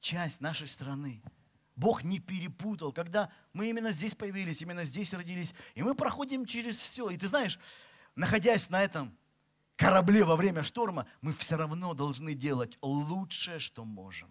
часть 0.00 0.40
нашей 0.40 0.66
страны. 0.66 1.22
Бог 1.74 2.04
не 2.04 2.20
перепутал, 2.20 2.90
когда 2.90 3.30
мы 3.52 3.68
именно 3.68 3.90
здесь 3.90 4.14
появились, 4.14 4.62
именно 4.62 4.84
здесь 4.84 5.12
родились, 5.12 5.54
и 5.74 5.82
мы 5.82 5.94
проходим 5.94 6.46
через 6.46 6.80
все. 6.80 7.10
И 7.10 7.18
ты 7.18 7.26
знаешь, 7.26 7.58
находясь 8.14 8.70
на 8.70 8.82
этом 8.82 9.16
корабле 9.76 10.24
во 10.24 10.36
время 10.36 10.62
шторма, 10.62 11.06
мы 11.20 11.34
все 11.34 11.56
равно 11.56 11.92
должны 11.92 12.34
делать 12.34 12.78
лучшее, 12.80 13.58
что 13.58 13.84
можем. 13.84 14.30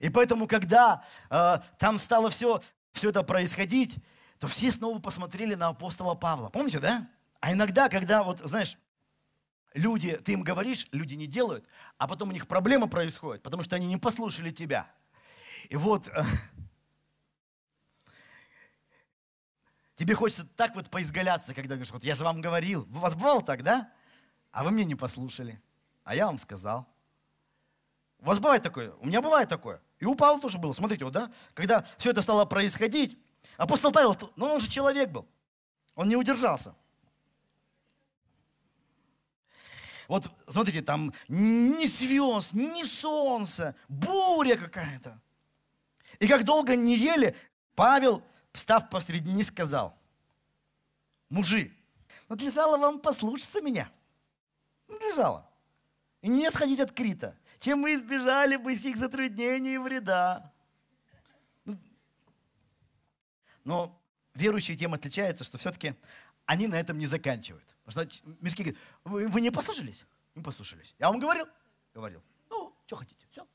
И 0.00 0.08
поэтому, 0.08 0.48
когда 0.48 1.04
э, 1.28 1.58
там 1.78 1.98
стало 1.98 2.30
все, 2.30 2.62
все 2.92 3.10
это 3.10 3.22
происходить, 3.22 3.98
то 4.38 4.48
все 4.48 4.72
снова 4.72 4.98
посмотрели 4.98 5.54
на 5.54 5.68
апостола 5.68 6.14
Павла. 6.14 6.48
Помните, 6.48 6.78
да? 6.80 7.08
А 7.44 7.52
иногда, 7.52 7.88
когда, 7.88 8.22
вот, 8.22 8.40
знаешь, 8.40 8.78
люди, 9.74 10.16
ты 10.16 10.32
им 10.32 10.42
говоришь, 10.42 10.86
люди 10.92 11.14
не 11.14 11.26
делают, 11.26 11.66
а 11.98 12.08
потом 12.08 12.30
у 12.30 12.32
них 12.32 12.46
проблема 12.48 12.88
происходит, 12.88 13.42
потому 13.42 13.62
что 13.62 13.76
они 13.76 13.86
не 13.86 13.98
послушали 13.98 14.50
тебя– 14.50 14.90
и 15.68 15.76
вот 15.76 16.08
э, 16.08 16.22
тебе 19.96 20.14
хочется 20.14 20.46
так 20.56 20.74
вот 20.74 20.90
поизгаляться, 20.90 21.54
когда 21.54 21.74
говоришь, 21.74 21.92
вот 21.92 22.04
я 22.04 22.14
же 22.14 22.24
вам 22.24 22.40
говорил, 22.40 22.82
у 22.82 22.98
вас 22.98 23.14
бывало 23.14 23.42
так, 23.42 23.62
да? 23.62 23.90
А 24.50 24.62
вы 24.62 24.70
мне 24.70 24.84
не 24.84 24.94
послушали, 24.94 25.60
а 26.04 26.14
я 26.14 26.26
вам 26.26 26.38
сказал. 26.38 26.86
У 28.18 28.26
вас 28.26 28.38
бывает 28.38 28.62
такое? 28.62 28.92
У 29.00 29.06
меня 29.06 29.20
бывает 29.20 29.48
такое. 29.48 29.80
И 29.98 30.04
у 30.04 30.14
Павла 30.14 30.40
тоже 30.40 30.58
было. 30.58 30.72
Смотрите, 30.72 31.04
вот, 31.04 31.12
да? 31.12 31.30
Когда 31.54 31.84
все 31.98 32.10
это 32.10 32.22
стало 32.22 32.44
происходить, 32.44 33.18
апостол 33.56 33.92
Павел, 33.92 34.16
ну 34.36 34.46
он 34.46 34.60
же 34.60 34.68
человек 34.68 35.10
был. 35.10 35.26
Он 35.94 36.08
не 36.08 36.16
удержался. 36.16 36.74
Вот 40.08 40.30
смотрите, 40.48 40.82
там 40.82 41.12
ни 41.28 41.86
звезд, 41.86 42.52
ни 42.52 42.82
солнца, 42.84 43.74
буря 43.88 44.56
какая-то. 44.56 45.20
И 46.18 46.28
как 46.28 46.44
долго 46.44 46.76
не 46.76 46.96
ели, 46.96 47.36
Павел, 47.74 48.22
встав 48.52 48.88
посредине, 48.90 49.42
сказал, 49.42 49.98
мужи, 51.28 51.72
надлежало 52.28 52.78
вам 52.78 53.00
послушаться 53.00 53.60
меня. 53.60 53.90
Надлежало. 54.88 55.48
И 56.20 56.28
не 56.28 56.46
отходить 56.46 56.80
от 56.80 56.92
Крита, 56.92 57.36
чем 57.58 57.80
мы 57.80 57.94
избежали 57.94 58.56
бы 58.56 58.76
сих 58.76 58.96
затруднений 58.96 59.74
и 59.74 59.78
вреда. 59.78 60.52
Но 63.64 64.00
верующие 64.34 64.76
тем 64.76 64.94
отличаются, 64.94 65.44
что 65.44 65.58
все-таки 65.58 65.94
они 66.46 66.66
на 66.66 66.74
этом 66.76 66.98
не 66.98 67.06
заканчивают. 67.06 67.64
Потому 67.84 68.10
что 68.10 68.24
миски 68.40 68.62
говорят, 68.62 68.80
вы, 69.04 69.28
вы 69.28 69.40
не 69.40 69.50
послушались? 69.50 70.04
Не 70.34 70.42
послушались. 70.42 70.94
Я 70.98 71.08
вам 71.08 71.18
говорил? 71.18 71.46
Говорил. 71.94 72.22
Ну, 72.50 72.74
что 72.86 72.96
хотите, 72.96 73.26
все. 73.30 73.46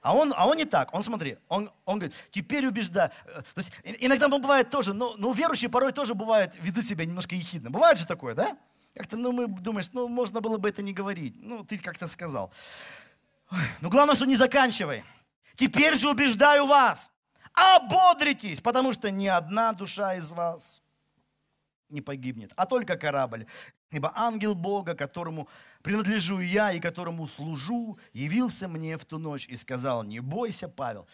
А 0.00 0.14
он, 0.14 0.32
а 0.36 0.46
он 0.46 0.56
не 0.56 0.64
так. 0.64 0.94
Он, 0.94 1.02
смотри, 1.02 1.38
он, 1.48 1.70
он 1.84 1.98
говорит, 1.98 2.16
теперь 2.30 2.66
убежда. 2.66 3.12
Э, 3.24 3.42
то 3.42 3.60
есть 3.60 3.72
иногда 4.00 4.28
бывает 4.28 4.70
тоже, 4.70 4.92
ну, 4.92 5.14
ну 5.16 5.32
верующие 5.32 5.68
порой 5.68 5.92
тоже 5.92 6.14
бывают, 6.14 6.54
ведут 6.60 6.84
себя 6.84 7.04
немножко 7.04 7.34
ехидно. 7.34 7.70
Бывает 7.70 7.98
же 7.98 8.06
такое, 8.06 8.34
да? 8.34 8.56
Как-то, 8.94 9.16
ну, 9.16 9.32
мы 9.32 9.46
думаешь, 9.48 9.90
ну, 9.92 10.08
можно 10.08 10.40
было 10.40 10.58
бы 10.58 10.68
это 10.68 10.82
не 10.82 10.92
говорить. 10.92 11.34
Ну, 11.38 11.64
ты 11.64 11.78
как-то 11.78 12.06
сказал. 12.08 12.52
Ну, 13.80 13.90
главное, 13.90 14.14
что 14.14 14.26
не 14.26 14.36
заканчивай. 14.36 15.04
Теперь 15.54 15.96
же 15.96 16.10
убеждаю 16.10 16.66
вас, 16.66 17.10
ободритесь, 17.52 18.60
потому 18.60 18.92
что 18.92 19.10
ни 19.10 19.26
одна 19.26 19.72
душа 19.72 20.14
из 20.14 20.30
вас 20.30 20.82
не 21.88 22.00
погибнет, 22.00 22.52
а 22.56 22.66
только 22.66 22.96
корабль. 22.96 23.46
Ибо 23.90 24.12
ангел 24.14 24.54
Бога, 24.54 24.94
которому 24.94 25.48
принадлежу 25.82 26.40
я 26.40 26.72
и 26.72 26.80
которому 26.80 27.26
служу, 27.28 27.98
явился 28.12 28.68
мне 28.68 28.96
в 28.96 29.04
ту 29.04 29.18
ночь 29.18 29.46
и 29.46 29.56
сказал, 29.56 30.02
не 30.02 30.20
бойся, 30.20 30.68
Павел. 30.68 31.06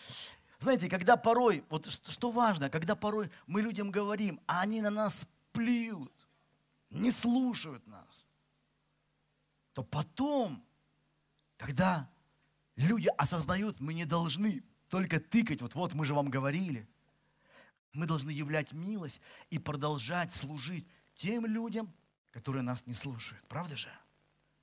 Знаете, 0.58 0.88
когда 0.88 1.16
порой, 1.16 1.64
вот 1.68 1.86
что 1.86 2.30
важно, 2.30 2.70
когда 2.70 2.94
порой 2.94 3.30
мы 3.46 3.62
людям 3.62 3.90
говорим, 3.90 4.40
а 4.46 4.60
они 4.60 4.80
на 4.80 4.90
нас 4.90 5.26
плюют, 5.52 6.12
не 6.90 7.10
слушают 7.10 7.86
нас, 7.86 8.26
то 9.72 9.82
потом, 9.82 10.62
когда 11.56 12.08
люди 12.76 13.10
осознают, 13.18 13.80
мы 13.80 13.94
не 13.94 14.04
должны 14.04 14.62
только 14.88 15.18
тыкать, 15.20 15.62
вот 15.62 15.74
вот 15.74 15.94
мы 15.94 16.04
же 16.04 16.14
вам 16.14 16.28
говорили, 16.28 16.88
мы 17.92 18.06
должны 18.06 18.30
являть 18.30 18.72
милость 18.72 19.20
и 19.50 19.58
продолжать 19.58 20.32
служить 20.32 20.86
тем 21.14 21.46
людям, 21.46 21.92
которые 22.30 22.62
нас 22.62 22.86
не 22.86 22.94
слушают. 22.94 23.46
Правда 23.48 23.76
же? 23.76 23.88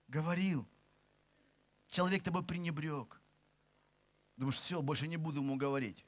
Говорил. 0.07 0.67
Человек 1.87 2.23
тобой 2.23 2.43
пренебрег. 2.43 3.21
Думаешь, 4.37 4.55
все, 4.55 4.81
больше 4.81 5.07
не 5.07 5.17
буду 5.17 5.41
ему 5.41 5.57
говорить. 5.57 6.05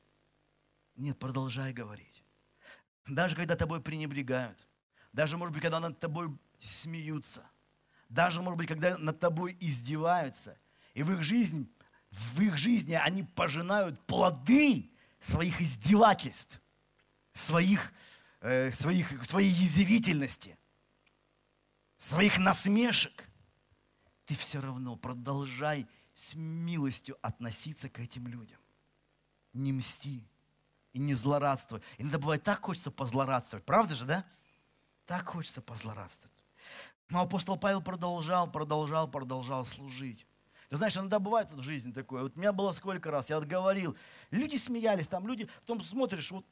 Нет, 0.95 1.19
продолжай 1.19 1.73
говорить. 1.73 2.23
Даже 3.07 3.35
когда 3.35 3.55
тобой 3.55 3.81
пренебрегают. 3.81 4.67
Даже, 5.11 5.37
может 5.37 5.53
быть, 5.53 5.61
когда 5.61 5.79
над 5.79 5.99
тобой 5.99 6.37
смеются. 6.59 7.49
Даже, 8.09 8.41
может 8.41 8.57
быть, 8.57 8.67
когда 8.67 8.97
над 8.97 9.19
тобой 9.19 9.57
издеваются. 9.59 10.57
И 10.93 11.03
в 11.03 11.11
их 11.11 11.23
жизни, 11.23 11.69
в 12.09 12.41
их 12.41 12.57
жизни 12.57 12.93
они 12.93 13.23
пожинают 13.23 14.05
плоды 14.05 14.91
своих 15.19 15.61
издевательств, 15.61 16.61
своих, 17.33 17.93
э, 18.41 18.71
своих, 18.71 19.25
своей 19.25 19.49
язвительности 19.49 20.57
своих 22.01 22.39
насмешек, 22.39 23.29
ты 24.25 24.35
все 24.35 24.59
равно 24.59 24.95
продолжай 24.95 25.87
с 26.15 26.33
милостью 26.33 27.15
относиться 27.21 27.89
к 27.89 27.99
этим 27.99 28.27
людям. 28.27 28.59
Не 29.53 29.71
мсти 29.71 30.27
и 30.93 30.99
не 30.99 31.13
злорадствуй. 31.13 31.81
Иногда 31.99 32.17
бывает 32.17 32.43
так 32.43 32.61
хочется 32.61 32.89
позлорадствовать, 32.89 33.65
правда 33.65 33.95
же, 33.95 34.05
да? 34.05 34.25
Так 35.05 35.29
хочется 35.29 35.61
позлорадствовать. 35.61 36.35
Но 37.09 37.21
апостол 37.21 37.57
Павел 37.57 37.83
продолжал, 37.83 38.51
продолжал, 38.51 39.07
продолжал 39.07 39.63
служить. 39.63 40.25
Ты 40.69 40.77
знаешь, 40.77 40.97
иногда 40.97 41.19
бывает 41.19 41.51
в 41.51 41.61
жизни 41.61 41.91
такое. 41.91 42.23
Вот 42.23 42.35
у 42.35 42.39
меня 42.39 42.51
было 42.51 42.71
сколько 42.71 43.11
раз, 43.11 43.29
я 43.29 43.37
вот 43.37 43.47
говорил, 43.47 43.95
люди 44.31 44.55
смеялись, 44.55 45.07
там 45.07 45.27
люди, 45.27 45.47
потом 45.59 45.83
смотришь, 45.83 46.31
вот 46.31 46.47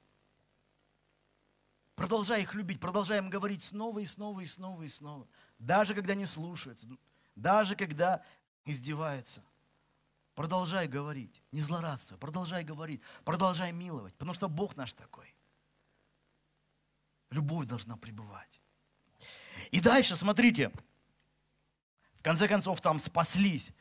Продолжай 2.00 2.44
их 2.44 2.54
любить, 2.54 2.80
продолжай 2.80 3.18
им 3.18 3.30
говорить 3.30 3.62
снова 3.62 4.00
и 4.00 4.06
снова 4.06 4.40
и 4.40 4.46
снова 4.46 4.84
и 4.84 4.88
снова. 4.88 5.28
Даже 5.58 5.94
когда 5.94 6.16
не 6.16 6.26
слушаются, 6.26 6.88
даже 7.36 7.76
когда 7.76 8.24
издеваются. 8.64 9.44
Продолжай 10.34 10.88
говорить, 10.88 11.44
не 11.52 11.60
злорадствуй, 11.60 12.18
продолжай 12.18 12.64
говорить, 12.64 13.02
продолжай 13.26 13.74
миловать, 13.74 14.16
потому 14.16 14.34
что 14.34 14.48
Бог 14.48 14.78
наш 14.78 14.94
такой. 14.94 15.36
Любовь 17.32 17.66
должна 17.66 17.98
пребывать. 17.98 18.62
И 19.70 19.82
дальше, 19.82 20.16
смотрите, 20.16 20.72
в 22.14 22.24
конце 22.24 22.48
концов 22.48 22.80
там 22.80 23.02
спаслись, 23.02 23.74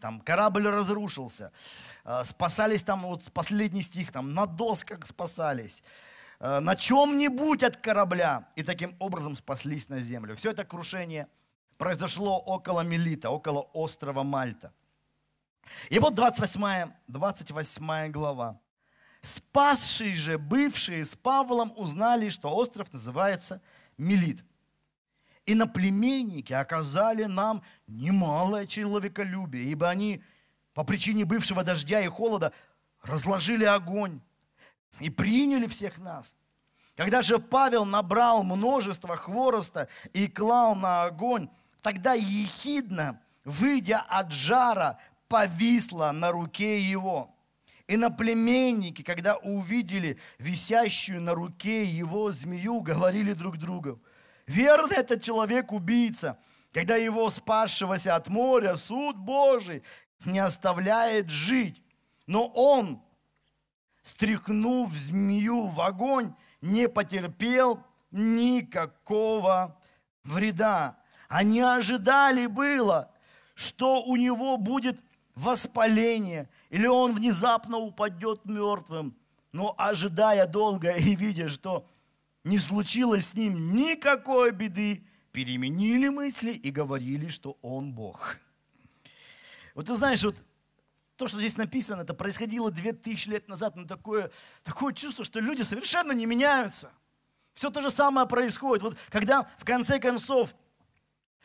там 0.00 0.20
корабль 0.20 0.68
разрушился, 0.68 1.50
э, 2.04 2.22
спасались 2.22 2.84
там, 2.84 3.02
вот 3.02 3.32
последний 3.32 3.82
стих, 3.82 4.12
там 4.12 4.34
на 4.34 4.46
досках 4.46 5.04
спасались, 5.04 5.82
на 6.40 6.74
чем-нибудь 6.74 7.62
от 7.62 7.76
корабля, 7.76 8.48
и 8.56 8.62
таким 8.62 8.96
образом 8.98 9.36
спаслись 9.36 9.88
на 9.88 10.00
землю. 10.00 10.36
Все 10.36 10.52
это 10.52 10.64
крушение 10.64 11.28
произошло 11.76 12.38
около 12.38 12.80
Мелита, 12.80 13.30
около 13.30 13.60
острова 13.74 14.22
Мальта. 14.22 14.72
И 15.90 15.98
вот 15.98 16.14
28, 16.14 16.92
28 17.08 18.10
глава. 18.10 18.58
Спасшие 19.20 20.14
же, 20.14 20.38
бывшие 20.38 21.04
с 21.04 21.14
Павлом, 21.14 21.72
узнали, 21.76 22.30
что 22.30 22.54
остров 22.54 22.90
называется 22.92 23.60
Мелит. 23.98 24.42
И 25.44 25.54
наплеменники 25.54 26.54
оказали 26.54 27.24
нам 27.24 27.62
немалое 27.86 28.66
человеколюбие, 28.66 29.64
ибо 29.64 29.90
они 29.90 30.22
по 30.72 30.84
причине 30.84 31.26
бывшего 31.26 31.64
дождя 31.64 32.00
и 32.00 32.06
холода 32.06 32.52
разложили 33.02 33.64
огонь 33.64 34.22
и 34.98 35.10
приняли 35.10 35.66
всех 35.66 35.98
нас. 35.98 36.34
Когда 36.96 37.22
же 37.22 37.38
Павел 37.38 37.84
набрал 37.84 38.42
множество 38.42 39.16
хвороста 39.16 39.88
и 40.12 40.26
клал 40.26 40.74
на 40.74 41.04
огонь, 41.04 41.48
тогда 41.82 42.12
ехидно, 42.14 43.20
выйдя 43.44 44.00
от 44.08 44.32
жара, 44.32 44.98
повисла 45.28 46.10
на 46.12 46.32
руке 46.32 46.80
его. 46.80 47.34
И 47.86 47.96
наплеменники, 47.96 49.02
когда 49.02 49.36
увидели 49.36 50.18
висящую 50.38 51.20
на 51.20 51.34
руке 51.34 51.84
его 51.84 52.32
змею, 52.32 52.80
говорили 52.80 53.32
друг 53.32 53.56
другу, 53.56 54.00
верно 54.46 54.92
этот 54.92 55.22
человек 55.22 55.72
убийца, 55.72 56.38
когда 56.72 56.96
его 56.96 57.30
спасшегося 57.30 58.14
от 58.14 58.28
моря 58.28 58.76
суд 58.76 59.16
Божий 59.16 59.82
не 60.24 60.38
оставляет 60.38 61.30
жить. 61.30 61.82
Но 62.26 62.46
он, 62.46 63.02
стряхнув 64.10 64.92
змею 64.94 65.66
в 65.66 65.80
огонь, 65.80 66.34
не 66.60 66.88
потерпел 66.88 67.82
никакого 68.10 69.78
вреда. 70.24 70.96
Они 71.28 71.60
ожидали 71.60 72.46
было, 72.46 73.10
что 73.54 74.02
у 74.02 74.16
него 74.16 74.56
будет 74.56 75.00
воспаление, 75.34 76.48
или 76.70 76.86
он 76.86 77.14
внезапно 77.14 77.78
упадет 77.78 78.44
мертвым. 78.44 79.16
Но 79.52 79.74
ожидая 79.78 80.46
долго 80.46 80.90
и 80.96 81.14
видя, 81.14 81.48
что 81.48 81.86
не 82.44 82.58
случилось 82.58 83.28
с 83.28 83.34
ним 83.34 83.74
никакой 83.74 84.50
беды, 84.50 85.04
переменили 85.32 86.08
мысли 86.08 86.50
и 86.50 86.70
говорили, 86.72 87.28
что 87.28 87.56
он 87.62 87.92
Бог. 87.92 88.36
Вот 89.76 89.86
ты 89.86 89.94
знаешь, 89.94 90.24
вот 90.24 90.36
то, 91.20 91.28
что 91.28 91.38
здесь 91.38 91.58
написано, 91.58 92.00
это 92.00 92.14
происходило 92.14 92.70
две 92.70 92.94
тысячи 92.94 93.28
лет 93.28 93.46
назад, 93.46 93.76
но 93.76 93.84
такое, 93.84 94.30
такое 94.62 94.94
чувство, 94.94 95.22
что 95.22 95.38
люди 95.38 95.60
совершенно 95.60 96.12
не 96.12 96.24
меняются. 96.24 96.90
Все 97.52 97.68
то 97.68 97.82
же 97.82 97.90
самое 97.90 98.26
происходит. 98.26 98.82
Вот 98.82 98.96
когда 99.10 99.46
в 99.58 99.66
конце 99.66 99.98
концов 99.98 100.54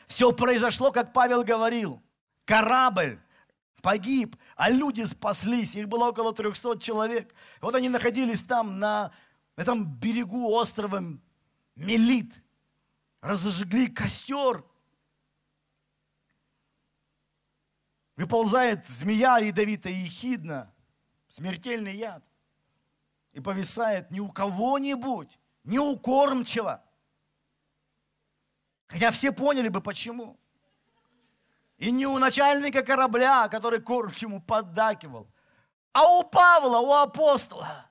все 0.08 0.32
произошло, 0.32 0.94
как 0.94 1.12
Павел 1.12 1.44
говорил, 1.44 2.02
корабль 2.46 3.20
погиб, 3.82 4.38
а 4.56 4.70
люди 4.70 5.04
спаслись. 5.04 5.76
Их 5.76 5.90
было 5.90 6.08
около 6.08 6.34
300 6.34 6.80
человек. 6.80 7.36
Вот 7.60 7.76
они 7.76 7.90
находились 7.90 8.44
там, 8.44 8.80
на 8.80 9.12
этом 9.58 9.86
берегу 9.86 10.54
острова 10.54 11.04
Мелит. 11.76 12.32
Разожгли 13.20 13.88
костер. 13.88 14.64
Выползает 18.16 18.88
змея 18.88 19.38
ядовитая 19.40 19.94
и 19.94 19.98
ехидна, 19.98 20.74
смертельный 21.28 21.96
яд. 21.96 22.24
И 23.34 23.42
повисает 23.42 24.10
не 24.12 24.22
у 24.22 24.30
кого-нибудь, 24.30 25.38
не 25.66 25.80
у 25.80 25.98
кормчего. 25.98 26.82
Хотя 28.88 29.12
все 29.12 29.32
поняли 29.32 29.68
бы 29.68 29.82
почему. 29.82 30.40
И 31.78 31.92
не 31.92 32.08
у 32.08 32.18
начальника 32.18 32.84
корабля, 32.84 33.50
который 33.50 33.80
ему 34.22 34.42
поддакивал, 34.42 35.28
а 35.92 36.04
у 36.10 36.24
Павла, 36.24 36.80
у 36.80 36.94
апостола. 36.94 37.90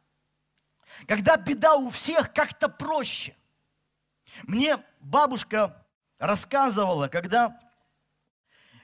Когда 1.06 1.36
беда 1.36 1.74
у 1.74 1.90
всех, 1.90 2.32
как-то 2.32 2.68
проще. 2.68 3.36
Мне 4.44 4.78
бабушка 5.00 5.86
рассказывала, 6.18 7.08
когда 7.08 7.58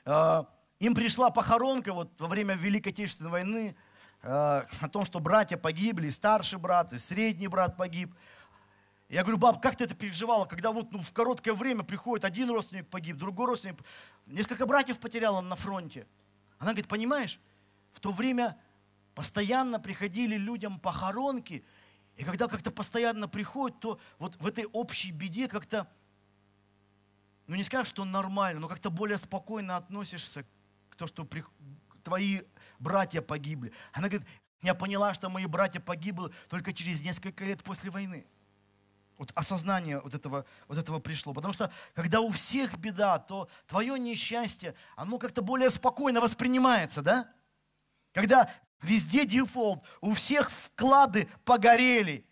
э, 0.05 0.44
им 0.81 0.95
пришла 0.95 1.31
похоронка 1.31 1.93
вот 1.93 2.21
во 2.21 2.27
время 2.27 2.57
Великой 2.57 2.88
Отечественной 2.88 3.31
войны, 3.31 3.77
э, 4.23 4.29
о 4.29 4.88
том, 4.88 5.05
что 5.05 5.21
братья 5.21 5.57
погибли, 5.57 6.11
старший 6.11 6.59
брат 6.59 6.93
и 6.93 6.99
средний 6.99 7.47
брат 7.47 7.77
погиб– 7.77 8.12
я 9.11 9.23
говорю, 9.23 9.38
баб, 9.38 9.61
как 9.61 9.75
ты 9.75 9.85
это 9.85 9.97
переживала, 9.97 10.45
когда 10.45 10.71
вот 10.71 10.93
ну, 10.93 11.03
в 11.03 11.12
короткое 11.12 11.53
время 11.53 11.83
приходит 11.83 12.25
один 12.25 12.49
родственник 12.49 12.87
погиб, 12.87 13.16
другой 13.16 13.47
родственник, 13.47 13.77
несколько 14.27 14.66
братьев 14.66 15.01
потеряла 15.01 15.40
на 15.40 15.57
фронте. 15.57 16.07
Она 16.59 16.71
говорит, 16.71 16.87
понимаешь, 16.87 17.40
в 17.90 17.99
то 17.99 18.12
время 18.12 18.57
постоянно 19.16 19.81
приходили 19.81 20.37
людям 20.37 20.79
похоронки, 20.79 21.64
и 22.14 22.23
когда 22.23 22.47
как-то 22.47 22.71
постоянно 22.71 23.27
приходят, 23.27 23.81
то 23.81 23.99
вот 24.21 24.37
в 24.37 24.47
этой 24.47 24.66
общей 24.66 25.11
беде 25.11 25.49
как-то, 25.49 25.88
ну 27.49 27.57
не 27.57 27.64
скажешь, 27.64 27.88
что 27.88 28.05
нормально, 28.05 28.61
но 28.61 28.69
как-то 28.69 28.90
более 28.90 29.19
спокойно 29.19 29.75
относишься 29.75 30.45
тому, 31.01 31.09
что 31.09 31.25
при... 31.25 31.45
твои 32.03 32.43
братья 32.79 33.21
погибли. 33.21 33.73
Она 33.93 34.09
говорит, 34.09 34.27
я 34.63 34.75
поняла, 34.75 35.15
что 35.15 35.29
мои 35.29 35.47
братья 35.47 35.81
погибли 35.81 36.31
только 36.49 36.73
через 36.73 37.01
несколько 37.03 37.45
лет 37.45 37.63
после 37.63 37.91
войны. 37.91 38.27
Вот 39.17 39.33
осознание 39.35 40.01
вот 40.01 40.15
этого, 40.15 40.47
вот 40.69 40.79
этого 40.79 40.99
пришло. 40.99 41.35
Потому 41.35 41.53
что 41.53 41.71
когда 41.95 42.21
у 42.21 42.31
всех 42.31 42.79
беда, 42.79 43.19
то 43.19 43.49
твое 43.67 43.99
несчастье, 43.99 44.75
оно 44.97 45.19
как-то 45.19 45.43
более 45.43 45.71
спокойно 45.71 46.21
воспринимается, 46.21 47.03
да? 47.03 47.31
Когда 48.13 48.51
везде 48.83 49.27
дефолт, 49.27 49.85
у 50.01 50.15
всех 50.15 50.51
вклады 50.51 51.29
погорели, 51.45 52.27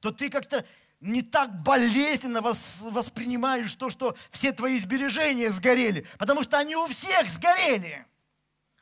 то 0.00 0.12
ты 0.12 0.30
как-то 0.30 0.64
не 1.00 1.22
так 1.22 1.62
болезненно 1.62 2.40
воспринимаешь 2.40 3.74
то, 3.74 3.88
что 3.88 4.16
все 4.30 4.52
твои 4.52 4.78
сбережения 4.78 5.50
сгорели, 5.50 6.06
потому 6.18 6.42
что 6.42 6.58
они 6.58 6.76
у 6.76 6.86
всех 6.86 7.30
сгорели. 7.30 8.04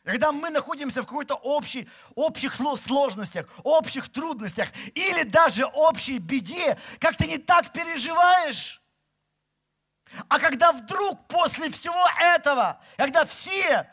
Когда 0.03 0.31
мы 0.31 0.51
находимся 0.51 1.03
в 1.03 1.07
какой-то 1.07 1.35
общей, 1.35 1.89
общих 2.15 2.61
сложностях, 2.81 3.49
общих 3.65 4.09
трудностях 4.09 4.69
или 4.95 5.25
даже 5.25 5.67
общей 5.67 6.19
беде, 6.19 6.79
как 7.01 7.17
ты 7.17 7.27
не 7.27 7.39
так 7.39 7.73
переживаешь. 7.73 8.81
А 10.29 10.39
когда 10.39 10.71
вдруг 10.73 11.27
после 11.27 11.69
всего 11.71 12.07
этого, 12.21 12.81
когда 12.97 13.25
все 13.25 13.91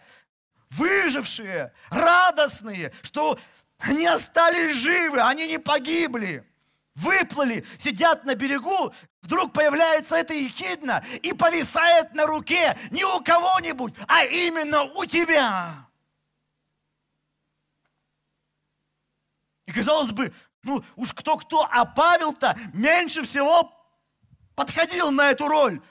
выжившие, 0.69 1.73
радостные, 1.89 2.93
что 3.01 3.39
они 3.79 4.05
остались 4.05 4.75
живы, 4.75 5.19
они 5.19 5.47
не 5.47 5.57
погибли, 5.57 6.47
выплыли, 6.95 7.65
сидят 7.77 8.25
на 8.25 8.36
берегу, 8.36 8.93
вдруг 9.21 9.53
появляется 9.53 10.15
это 10.15 10.34
ехидно 10.34 11.03
и 11.21 11.34
повисает 11.34 12.13
на 12.13 12.25
руке 12.25 12.77
не 12.91 13.03
у 13.03 13.21
кого-нибудь, 13.21 13.95
а 14.08 14.25
именно 14.25 14.84
у 14.84 15.06
тебя. 15.06 15.88
И 19.65 19.71
казалось 19.71 20.12
бы, 20.12 20.34
ну 20.63 20.84
уж 20.95 21.13
кто-кто, 21.13 21.67
а 21.71 21.86
Павел-то 21.86 22.58
меньше 22.73 23.23
всего 23.23 23.71
подходил 24.56 25.12
на 25.12 25.32
эту 25.32 25.47
роль, 25.47 25.82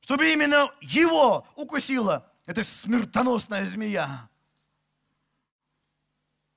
чтобы 0.00 0.32
именно 0.32 0.70
его 0.80 1.46
укусила 1.56 2.30
эта 2.46 2.62
смертоносная 2.62 3.64
змея. 3.66 4.28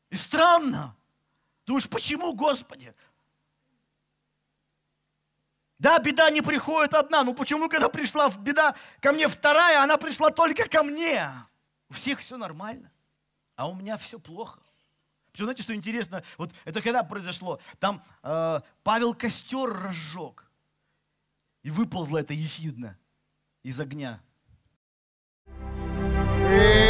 И 0.10 0.16
странно. 0.16 0.96
Думаешь, 1.70 1.88
почему, 1.88 2.34
Господи? 2.34 2.96
Да, 5.78 6.00
беда 6.00 6.32
не 6.32 6.42
приходит 6.42 6.96
одна, 6.96 7.24
но 7.24 7.36
почему, 7.36 7.70
когда 7.70 7.90
пришла 7.90 8.28
беда 8.40 8.76
ко 9.00 9.12
мне 9.12 9.28
вторая, 9.28 9.84
она 9.84 9.98
пришла 9.98 10.32
только 10.32 10.68
ко 10.68 10.82
мне? 10.82 11.30
У 11.88 11.94
всех 11.94 12.22
все 12.22 12.38
нормально, 12.38 12.92
а 13.56 13.70
у 13.70 13.76
меня 13.76 13.98
все 13.98 14.18
плохо. 14.18 14.60
Все, 15.32 15.44
знаете, 15.44 15.62
что 15.62 15.76
интересно? 15.76 16.24
Вот 16.40 16.50
это 16.66 16.82
когда 16.82 17.04
произошло? 17.04 17.60
Там 17.78 18.04
э, 18.24 18.62
Павел 18.82 19.14
костер 19.14 19.72
разжег, 19.72 20.50
и 21.62 21.70
выползла 21.70 22.18
это 22.18 22.34
ехидно 22.34 22.98
из 23.62 23.80
огня. 23.80 24.20
Yeah. 25.46 26.89